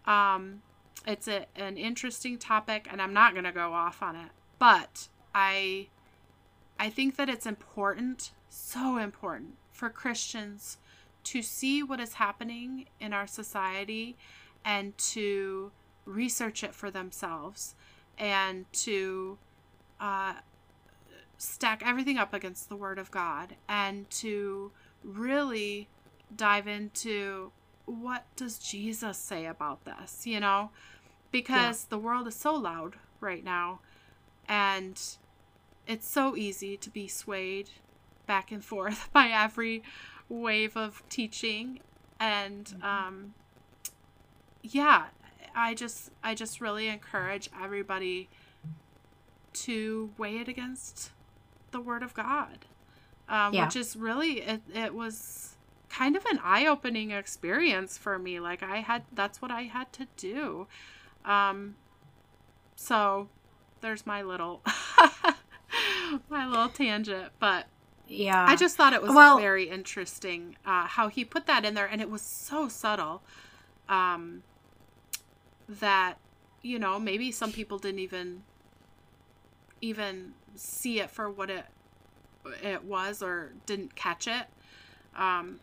[0.06, 0.62] Um
[1.06, 5.08] it's a, an interesting topic and i'm not going to go off on it but
[5.34, 5.88] i
[6.80, 10.78] i think that it's important so important for christians
[11.24, 14.16] to see what is happening in our society
[14.64, 15.72] and to
[16.06, 17.76] research it for themselves
[18.18, 19.38] and to
[20.00, 20.34] uh,
[21.38, 24.72] stack everything up against the Word of God and to
[25.04, 25.88] really
[26.36, 27.52] dive into
[27.86, 30.72] what does Jesus say about this, you know?
[31.32, 33.80] Because the world is so loud right now
[34.48, 35.00] and
[35.88, 37.70] it's so easy to be swayed
[38.26, 39.84] back and forth by every
[40.30, 41.80] wave of teaching
[42.20, 43.34] and um
[44.64, 45.06] yeah
[45.56, 48.28] i just i just really encourage everybody
[49.56, 51.12] to weigh it against
[51.72, 52.60] the word of god
[53.28, 53.66] um, Yeah.
[53.66, 55.56] which is really it, it was
[55.90, 60.08] kind of an eye-opening experience for me like i had that's what i had to
[60.18, 60.68] do
[61.26, 61.76] um
[62.76, 63.30] so
[63.82, 64.62] there's my little
[66.30, 67.66] my little tangent but
[68.08, 68.46] yeah.
[68.48, 71.88] I just thought it was Well- very interesting uh, how he put that in there,
[71.88, 73.24] and it was so subtle
[73.90, 74.44] um,
[75.68, 76.20] that
[76.62, 78.44] you know maybe some people didn't even
[79.86, 81.66] even see it for what it
[82.64, 84.46] it was or didn't catch it.
[85.18, 85.60] Um,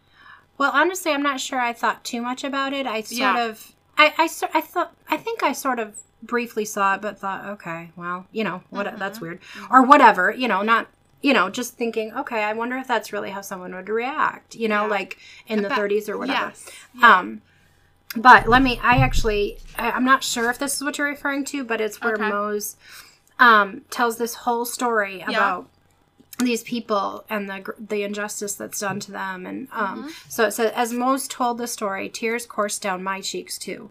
[0.59, 2.87] Well, honestly, I'm not sure I thought too much about it.
[2.87, 3.45] I sort Yeah.
[3.47, 7.45] of, I, I, I thought, I think I sort of briefly saw it, but thought,
[7.47, 9.39] okay, well, you know, what, that's weird,
[9.71, 10.89] or whatever, you know, not,
[11.21, 14.69] you know, just thinking, okay, I wonder if that's really how someone would react, you
[14.69, 14.91] know, Yeah.
[14.91, 16.49] like in the bet- 30s or whatever.
[16.49, 16.69] Yes.
[17.03, 17.43] Um,
[18.17, 18.79] but let me.
[18.83, 19.57] I actually.
[19.79, 22.29] I, I'm not sure if this is what you're referring to, but it's where Okay.
[22.29, 22.77] Mose
[23.43, 25.67] um, tells this whole story about
[26.39, 29.47] these people and the the injustice that's done to them.
[29.47, 33.59] And um, so it says, as Mose told the story, tears coursed down my cheeks
[33.59, 33.91] too.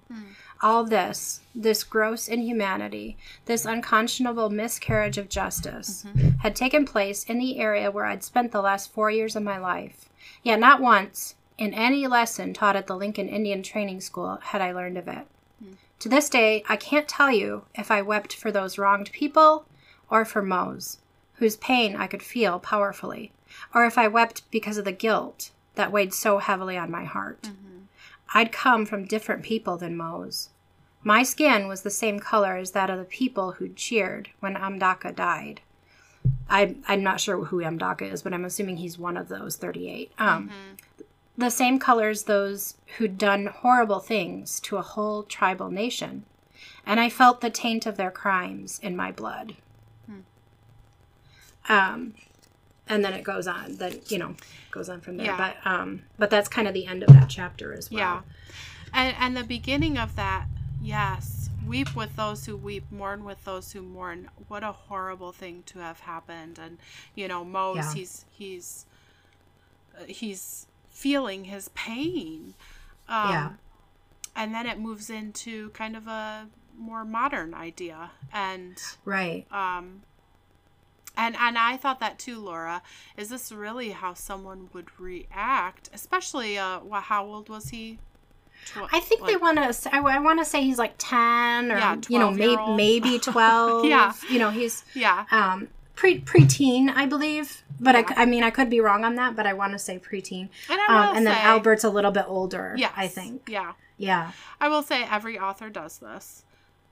[0.63, 6.05] All this, this gross inhumanity, this unconscionable miscarriage of justice,
[6.41, 9.57] had taken place in the area where I'd spent the last four years of my
[9.57, 10.07] life.
[10.43, 14.71] Yet not once, in any lesson taught at the Lincoln Indian Training School, had I
[14.71, 15.25] learned of it.
[16.01, 19.65] To this day, I can't tell you if I wept for those wronged people
[20.09, 20.97] or for Mose,
[21.35, 23.31] whose pain I could feel powerfully,
[23.71, 27.51] or if I wept because of the guilt that weighed so heavily on my heart.
[28.33, 30.49] I'd come from different people than Mose.
[31.03, 35.15] My skin was the same color as that of the people who cheered when Amdaka
[35.15, 35.61] died.
[36.49, 40.11] I, I'm not sure who Amdaka is, but I'm assuming he's one of those 38.
[40.17, 40.49] Um,
[41.37, 46.25] The same colors those who'd done horrible things to a whole tribal nation.
[46.85, 49.55] And I felt the taint of their crimes in my blood.
[51.69, 52.15] Um,
[52.87, 53.75] and then it goes on.
[53.77, 54.35] Then you know
[54.71, 55.27] goes on from there.
[55.27, 55.37] Yeah.
[55.37, 57.99] But um, but that's kind of the end of that chapter as well.
[57.99, 58.21] Yeah.
[58.93, 60.47] And and the beginning of that,
[60.81, 64.29] yes, weep with those who weep, mourn with those who mourn.
[64.47, 66.59] What a horrible thing to have happened.
[66.61, 66.77] And
[67.15, 67.93] you know, Mose, Yeah.
[67.93, 68.85] he's he's
[69.97, 72.53] uh, he's feeling his pain.
[73.07, 73.49] Um, Yeah.
[74.35, 79.45] And then it moves into kind of a more modern idea, and Right.
[79.51, 80.03] um,
[81.17, 82.81] and and I thought that too, Laura.
[83.17, 85.89] Is this really how someone would react?
[85.93, 87.99] Especially, uh, how old was he?
[88.65, 89.93] Tw- I think they want to.
[89.95, 92.77] I, I want to say he's like ten or Yeah, you know maybe 12-year-old.
[92.77, 93.85] maybe twelve.
[93.85, 94.13] Yeah.
[94.29, 95.67] You know he's Yeah, um
[96.01, 98.13] pre preteen I believe, but I Yeah.
[98.17, 100.49] I I mean I could be wrong on that, but I want to say preteen.
[100.69, 102.73] and I Um, and then Albert's a little bit older.
[102.75, 103.47] Yes, I think.
[103.47, 104.31] Yeah, Yeah.
[104.59, 106.43] I will say every author does this.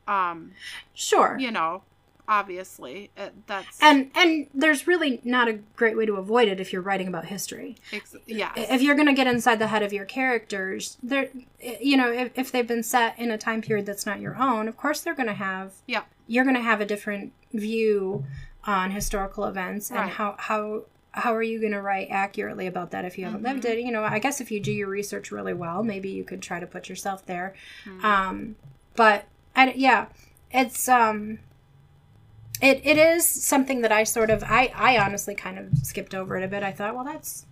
[0.08, 0.52] Um,
[0.94, 1.38] Sure.
[1.40, 1.82] you know,
[2.28, 6.72] obviously it, that's And and there's really not a great way to avoid it if
[6.72, 7.78] you're writing about history.
[7.92, 11.30] ex- yes, If you're going to get inside the head of your characters, they're
[11.82, 14.68] you know if, if they've been set in a time period that's not your own,
[14.68, 18.24] of course they're going to have yeah, you're going to have a different view
[18.66, 23.04] on historical events and how how how are you going to write accurately about that
[23.06, 23.80] if you haven't lived Mm-hmm.
[23.80, 26.42] it you know i guess if you do your research really well maybe you could
[26.42, 27.54] try to put yourself there
[27.86, 28.06] Mm-hmm.
[28.06, 28.56] um
[28.96, 30.08] but I, yeah
[30.52, 31.40] it's um
[32.62, 36.38] it, it is something that i sort of i i honestly kind of skipped over
[36.38, 37.46] it a bit i thought well that's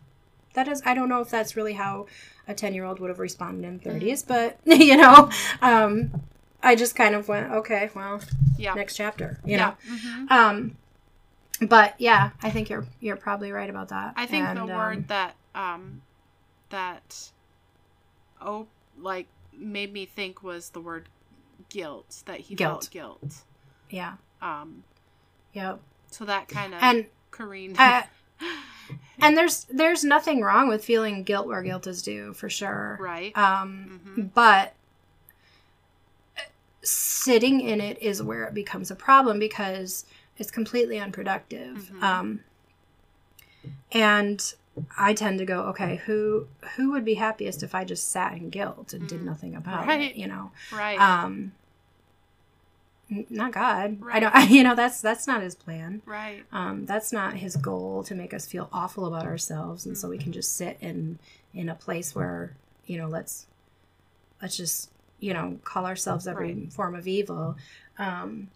[0.54, 2.06] that is i don't know if that's really how
[2.48, 4.28] a 10 year old would have responded in 30s Mm-hmm.
[4.28, 5.30] but you know
[5.62, 6.12] um
[6.62, 8.20] i just kind of went okay well
[8.58, 9.74] yeah, next chapter you yeah.
[9.88, 10.32] know mhm.
[10.32, 10.78] um
[11.62, 14.70] but yeah i think you're you're probably right about that I think And, the um,
[14.70, 16.02] word that um
[16.70, 17.32] that
[18.42, 18.68] oh
[19.00, 21.10] like made me think was the word
[21.70, 22.84] guilt that he Guilt.
[22.84, 23.36] felt guilt.
[23.90, 24.84] yeah Um,
[25.54, 25.80] yep
[26.12, 27.76] so that kind of and careened.
[27.80, 28.04] uh,
[29.22, 33.36] and there's there's nothing wrong with feeling guilt where guilt is due for sure right.
[33.38, 34.34] um Mhm.
[34.34, 34.74] but
[36.84, 40.06] sitting in it is where it becomes a problem because
[40.38, 42.04] it's completely unproductive Mhm.
[42.04, 42.40] um
[43.92, 44.54] and
[44.98, 48.50] i tend to go okay who who would be happiest if i just sat in
[48.50, 49.26] guilt and did Mm.
[49.26, 50.02] nothing about Right.
[50.12, 51.00] it you know right.
[51.00, 51.54] um
[53.30, 54.20] not god i Right.
[54.20, 56.44] don't you know that's that's not his plan right.
[56.52, 60.18] um that's not his goal to make us feel awful about ourselves and so we
[60.18, 61.18] can just sit in
[61.54, 62.52] in a place where
[62.86, 63.46] you know let's
[64.42, 66.74] let's just you know call ourselves every Right.
[66.74, 67.56] form of evil
[67.98, 68.50] um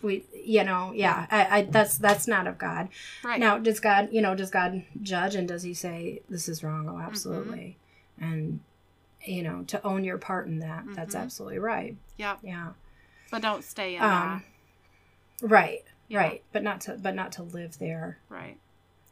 [0.00, 2.88] we you know yeah I, I that's that's not of god
[3.22, 3.38] Right.
[3.38, 6.88] now does god you know does god judge and does he say this is wrong
[6.88, 7.76] oh absolutely
[8.18, 8.60] and
[9.24, 11.20] you know to own your part in that that's Mhm.
[11.20, 12.36] absolutely right yeah.
[12.42, 12.70] yeah
[13.30, 14.42] But don't stay in um
[15.42, 16.18] right Yeah.
[16.18, 18.18] right but not to but not to live there.
[18.28, 18.56] Right.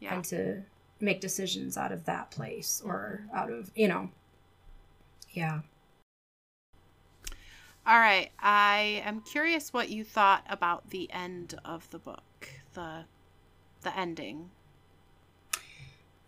[0.00, 0.14] Yeah.
[0.14, 0.62] and to
[0.98, 4.10] make decisions out of that place or out of you know
[5.32, 5.60] yeah
[7.86, 8.30] All right.
[8.38, 12.48] I am curious what you thought about the end of the book.
[12.74, 13.04] The
[13.82, 14.50] the ending.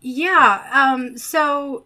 [0.01, 1.85] yeah um so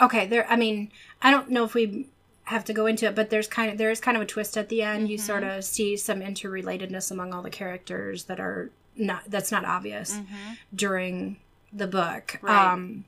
[0.00, 0.90] okay there i mean
[1.22, 2.06] i don't know if we
[2.44, 4.56] have to go into it but there's kind of there is kind of a twist
[4.56, 5.20] at the end you Mhm.
[5.20, 10.12] sort of see some interrelatedness among all the characters that are not that's not obvious
[10.12, 10.52] Mm-hmm.
[10.74, 11.36] during
[11.72, 12.72] the book Right.
[12.72, 13.04] um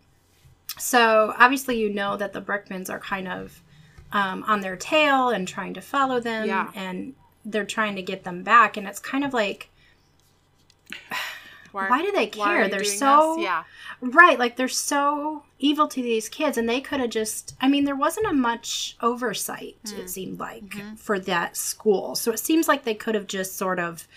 [0.78, 3.60] So obviously, you know that the Brickmans are kind of
[4.12, 6.70] um, on their tail and trying to follow them, Yeah.
[6.74, 8.76] and they're trying to get them back.
[8.76, 9.70] And it's kind of like,
[11.72, 12.68] why do they why are care?
[12.68, 13.44] They're so this?
[13.44, 13.62] yeah,
[14.00, 17.54] right, like they're so evil to these kids, and they could have just.
[17.60, 19.76] I mean, there wasn't a much oversight.
[19.84, 19.98] Mm.
[20.00, 20.94] It seemed like Mm-hmm.
[20.96, 24.08] for that school, so it seems like they could have just sort of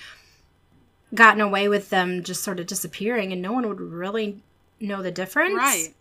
[1.13, 4.41] gotten away with them just sort of disappearing, and no one would really
[4.79, 5.93] know the difference right.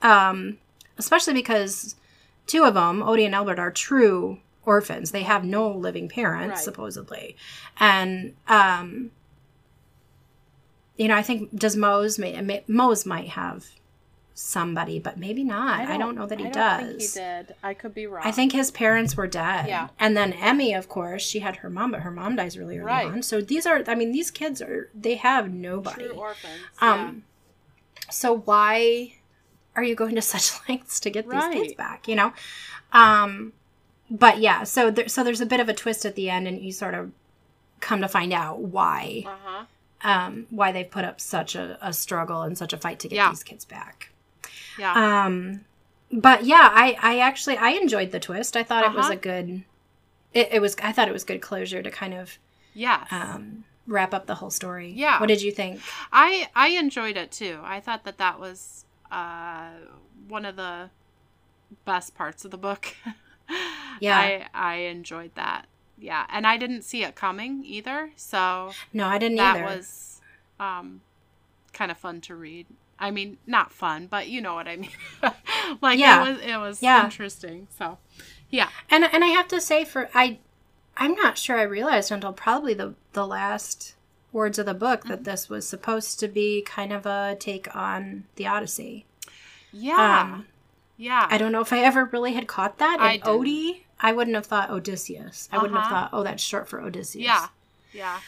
[0.00, 0.56] um,
[0.96, 1.96] especially because
[2.50, 5.10] two of them, Odie and Albert, are true orphans.
[5.10, 6.58] They have no living parents, Right.
[6.64, 7.36] supposedly,
[7.78, 9.10] and um,
[10.96, 13.66] you know, I think does Mose may, may Mose might have
[14.34, 15.80] somebody, but maybe not.
[15.88, 16.80] I don't, know that he I does.
[16.80, 17.54] Don't think he did.
[17.62, 18.22] I could be wrong.
[18.26, 19.66] I think his parents were dead.
[19.66, 19.88] Yeah.
[19.98, 22.86] And then Emmy, of course, she had her mom, but her mom dies really early
[22.86, 23.06] Right.
[23.06, 23.22] on.
[23.22, 26.06] So these are, I mean, these kids are, they have nobody.
[26.08, 26.54] true orphans.
[26.80, 27.24] Um,
[28.10, 29.14] so why
[29.80, 32.06] are you going to such lengths to get these kids back?
[32.08, 32.32] You know,
[32.92, 33.52] um,
[34.10, 34.64] but yeah.
[34.64, 36.94] So there, so there's a bit of a twist at the end, and you sort
[36.94, 37.10] of
[37.80, 39.24] come to find out why.
[39.26, 39.64] Uh huh.
[40.02, 43.16] um, why they've put up such a, a struggle and such a fight to get
[43.16, 43.30] Yeah.
[43.30, 44.10] these kids back.
[44.78, 45.24] Yeah.
[45.26, 45.60] Um,
[46.12, 48.56] but yeah, I I actually I enjoyed the twist.
[48.56, 49.14] I thought it was Uh-huh.
[49.14, 49.64] a good.
[50.32, 50.76] It, it was.
[50.82, 52.38] I thought it was good closure to kind of
[52.74, 53.04] Yeah.
[53.10, 54.90] um, wrap up the whole story.
[54.94, 55.18] Yeah.
[55.20, 55.80] What did you think?
[56.12, 57.60] I I enjoyed it too.
[57.62, 59.70] I thought that that was uh,
[60.28, 60.90] one of the
[61.84, 62.94] best parts of the book.
[63.98, 64.16] Yeah.
[64.16, 65.66] I I enjoyed that.
[65.98, 69.58] Yeah, and I didn't see it coming either, so No, I didn't either.
[69.58, 69.76] that either.
[69.76, 70.20] was
[70.60, 71.00] um
[71.72, 72.66] kind of fun to read.
[72.98, 74.90] I mean, not fun, but you know what I mean.
[75.82, 76.24] like Yeah.
[76.24, 77.04] it was it was Yeah.
[77.04, 77.66] interesting.
[77.76, 77.98] So,
[78.48, 78.68] yeah.
[78.88, 80.38] And and I have to say for I
[80.96, 83.96] I'm not sure I realized until probably the the last
[84.32, 88.24] words of the book that this was supposed to be kind of a take on
[88.36, 89.06] the Odyssey.
[89.72, 90.20] Yeah.
[90.32, 90.46] Um,
[90.96, 91.26] yeah.
[91.30, 92.98] I don't know if I ever really had caught that.
[93.00, 93.22] I And.
[93.22, 95.48] Odie, I wouldn't have thought Odysseus.
[95.52, 95.94] I wouldn't have Uh-huh.
[96.02, 97.24] thought, oh, that's short for Odysseus.
[97.24, 97.48] yeah.
[97.92, 98.20] Yeah.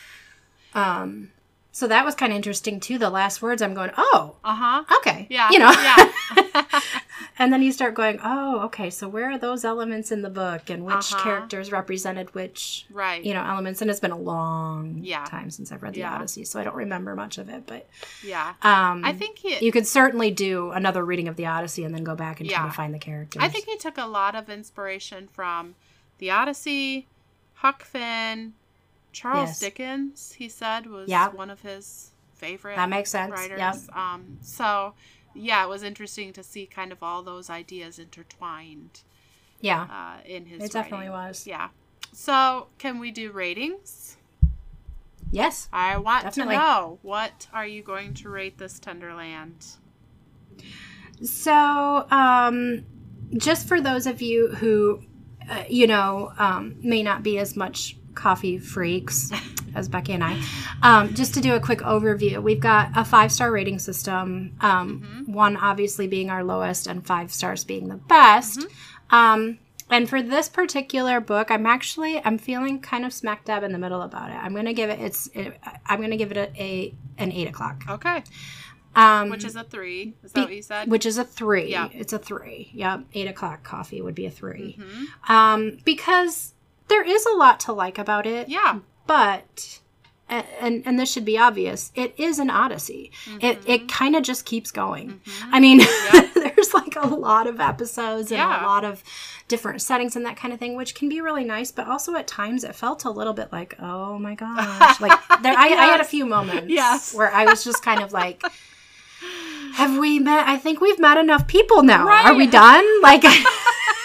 [0.75, 1.31] Um.
[1.75, 2.99] So that was kind of interesting too.
[2.99, 4.85] The last words, I'm going, oh, Uh-huh.
[4.99, 5.27] okay.
[5.31, 5.51] Yeah.
[5.51, 5.71] You know.
[5.73, 6.65] Yeah.
[7.39, 8.91] and then you start going, oh, okay.
[8.91, 11.23] So where are those elements in the book, and which Uh-huh.
[11.23, 13.25] characters represented which right.
[13.25, 15.25] you know elements and it's been a long Yeah.
[15.25, 16.15] time since i've read the Yeah.
[16.15, 17.89] odyssey so i don't remember much of it but
[18.23, 18.55] Yeah.
[18.63, 22.05] um I think he you could certainly do another reading of the odyssey and then
[22.05, 24.49] go back and try to find the characters I think he took a lot of
[24.51, 25.75] inspiration from
[26.19, 27.07] the Odyssey,
[27.55, 28.53] Huck Finn,
[29.13, 29.61] Charles Yes.
[29.61, 30.33] Dickens.
[30.33, 31.29] He said was Yeah.
[31.31, 33.59] one of his favorite that makes sense writers.
[33.59, 34.95] yep Um, so
[35.35, 39.01] yeah, it was interesting to see kind of all those ideas intertwined
[39.61, 40.65] yeah uh, in his.
[40.65, 41.69] it definitely was Yeah.
[42.13, 44.17] So can we do ratings?
[45.31, 46.55] yes I want Definitely.
[46.57, 49.67] to know what are you going to rate this Tender Land?
[51.23, 52.85] so um
[53.37, 55.03] just for those of you who
[55.49, 59.31] uh, you know um may not be as much coffee freaks
[59.75, 60.41] as Becky and I.
[60.83, 64.55] Um, just to do a quick overview, we've got a five star rating system.
[64.61, 68.67] Um, One obviously being our lowest, and five stars being the best.
[69.11, 69.59] Um,
[69.91, 73.79] and for this particular book, I'm actually I'm feeling kind of smack dab in the
[73.79, 74.35] middle about it.
[74.37, 77.83] I'm gonna give it it's it, I'm gonna give it a, a an eight o'clock,
[77.91, 78.23] Okay,
[78.95, 80.15] um, which is a three.
[80.23, 80.91] Is that be- what you said?
[80.91, 81.71] which is a three.
[81.71, 81.89] Yeah.
[81.93, 82.71] It's a three.
[82.73, 85.31] Yep, eight o'clock coffee would be a 3 Mhm.
[85.31, 86.55] Um, because
[86.89, 88.79] there is a lot to like about it Yeah.
[89.07, 89.79] but
[90.29, 93.11] and and this should be obvious it is an odyssey
[93.41, 93.71] it Mm-hmm.
[93.71, 95.21] it kind of just keeps going
[95.51, 96.35] i mean Yep.
[96.35, 98.65] there's like a lot of episodes and Yeah.
[98.65, 99.03] a lot of
[99.49, 102.27] different settings and that kind of thing which can be really nice but also at
[102.27, 105.13] times it felt a little bit like oh my gosh like
[105.43, 107.15] there I, I had a few moments Yes.
[107.15, 108.43] where i was just kind of like
[109.75, 113.23] have we met i think we've met enough people now are we done like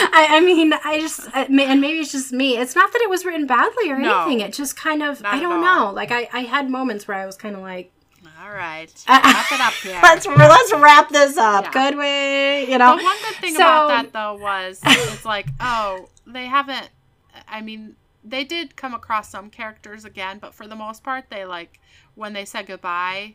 [0.00, 2.56] I, I mean, I just, I- and maybe it's just me.
[2.56, 4.22] It's not that it was written badly or No.
[4.22, 4.40] anything.
[4.40, 5.90] It just kind of, I don't know.
[5.94, 7.90] Like, I, I had moments where I was kind of like,
[8.42, 8.92] All right.
[9.06, 10.00] Uh, Wrap it up here.
[10.02, 11.64] let's let's wrap this up.
[11.64, 11.70] Yeah.
[11.70, 12.70] Could we?
[12.72, 12.96] You know.
[12.96, 16.88] The one good thing So- about that though was it's like, oh, they haven't
[17.46, 21.44] I mean, they did come across some characters again, but for the most part they
[21.44, 21.78] like
[22.14, 23.34] when they said goodbye,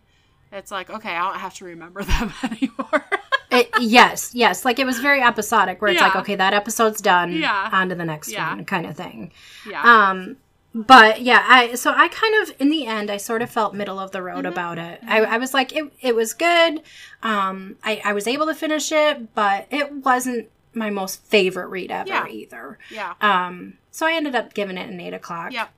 [0.52, 3.06] it's like, okay, I don't have to remember them anymore.
[3.60, 4.66] It, yes, yes.
[4.66, 7.34] Like it was very episodic, where it's like, okay, that episode's done.
[7.34, 7.70] Yeah.
[7.72, 8.50] On to the next Yeah.
[8.56, 9.32] one, kind of thing.
[9.70, 9.82] yeah.
[9.84, 10.38] Um,
[10.76, 14.00] but yeah, I so I kind of in the end I sort of felt middle
[14.00, 15.02] of the road about it.
[15.08, 16.82] I, I was like it it was good.
[17.22, 21.92] Um, I I was able to finish it, but it wasn't my most favorite read
[21.92, 22.28] ever Yeah.
[22.28, 22.80] either.
[22.90, 23.14] yeah.
[23.22, 25.52] Um, so I ended up giving it an eight o'clock.
[25.54, 25.70] Yep.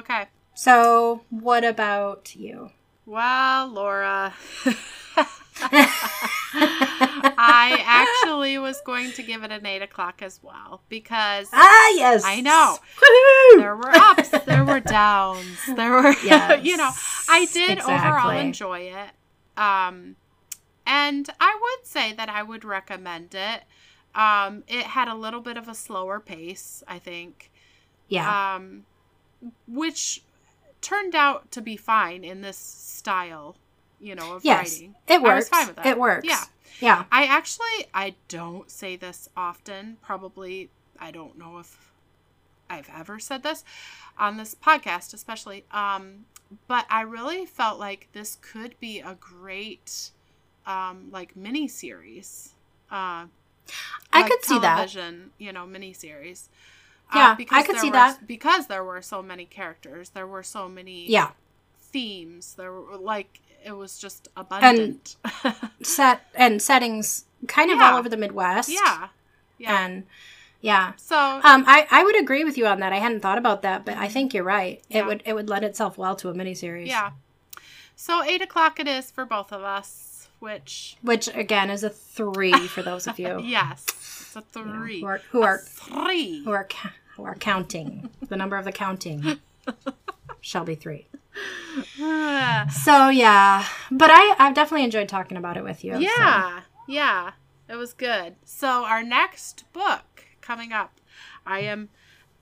[0.00, 0.26] Okay.
[0.52, 2.70] So what about you?
[3.06, 4.34] Well, Laura,
[7.36, 12.24] I actually was going to give it an eight o'clock as well because ah, yes.
[12.24, 12.78] I know.
[12.96, 13.60] Woohoo!
[13.60, 16.90] there were ups, there were downs, there were, Yes, you know,
[17.28, 19.10] I did overall enjoy it.
[19.56, 20.16] Um,
[20.86, 23.62] and I would say that I would recommend it.
[24.14, 27.50] Um, it had a little bit of a slower pace, I think,
[28.08, 28.54] Yeah.
[28.56, 28.84] um,
[29.66, 30.22] which
[30.80, 33.56] turned out to be fine in this style,
[34.04, 34.74] you know, of yes.
[34.74, 34.94] writing.
[35.08, 35.48] It works.
[35.48, 35.86] fine with that.
[35.86, 36.26] It works.
[36.28, 36.42] Yeah.
[36.80, 37.04] Yeah.
[37.10, 39.96] I actually I don't say this often.
[40.02, 41.90] Probably I don't know if
[42.68, 43.64] I've ever said this
[44.18, 45.64] on this podcast, especially.
[45.70, 46.26] Um,
[46.68, 50.10] but I really felt like this could be a great
[50.66, 52.50] um like mini series.
[52.90, 53.26] Uh
[54.12, 54.74] I like could see that.
[54.76, 56.48] television, you know, mini series.
[57.14, 58.26] Yeah, because I could see were- that.
[58.26, 60.10] because there were so many characters.
[60.10, 61.30] There were so many Yeah.
[61.80, 62.54] themes.
[62.54, 65.16] There were like it was just abundant.
[65.82, 67.90] Set and settings kind of Yeah.
[67.92, 68.68] all over the Midwest.
[68.68, 69.08] yeah,
[69.58, 69.84] yeah.
[69.84, 70.04] And
[70.60, 70.92] yeah.
[70.96, 72.92] so Um, I, I would agree with you on that.
[72.92, 74.82] I hadn't thought about that, but I think you're right.
[74.88, 74.98] Yeah.
[75.00, 76.86] It would it would lend itself well to a miniseries.
[76.86, 77.10] Yeah.
[77.96, 82.52] So eight o'clock it is for both of us, which Which again is a three
[82.68, 85.00] for those of you yes, it's a you know, three.
[85.00, 86.44] who are who are three.
[86.44, 86.68] who are
[87.16, 88.10] who are counting.
[88.28, 89.38] the number of the counting
[90.40, 91.06] shall be three.
[92.70, 95.92] So yeah, but I I've definitely enjoyed talking about it with you.
[95.94, 97.30] so- yeah, yeah,
[97.68, 98.36] it was good.
[98.44, 101.00] So our next book coming up,
[101.46, 101.88] I am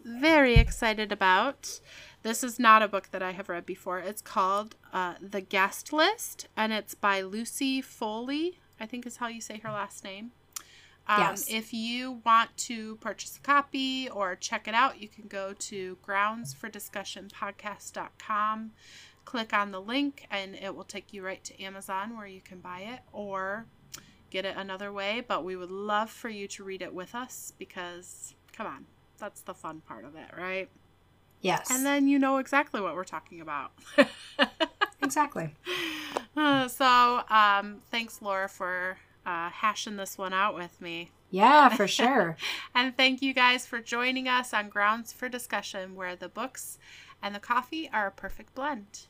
[0.05, 1.80] very excited about.
[2.22, 3.99] This is not a book that I have read before.
[3.99, 8.59] It's called uh, The Guest List, and it's by Lucy Foley.
[8.78, 10.32] I think is how you say her last name.
[11.07, 11.46] Um, Yes.
[11.48, 15.96] If you want to purchase a copy or check it out, you can go to
[16.07, 18.70] groundsfordiscussionpodcast.com,
[19.24, 22.61] click on the link, and it will take you right to Amazon where you can
[22.61, 23.66] buy it or
[24.30, 25.22] get it another way.
[25.26, 28.86] But we would love for you to read it with us because, come on,
[29.18, 30.68] that's the fun part of it, right?
[31.40, 31.68] Yes.
[31.70, 33.72] And then you know exactly what we're talking about.
[35.03, 35.55] exactly.
[36.36, 41.10] Uh, so, um, thanks, Laura, for uh, hashing this one out with me.
[41.30, 42.36] Yeah, for sure.
[42.74, 46.78] And thank you guys for joining us on Grounds for Discussion, where the books
[47.22, 49.06] and the coffee are a perfect blend.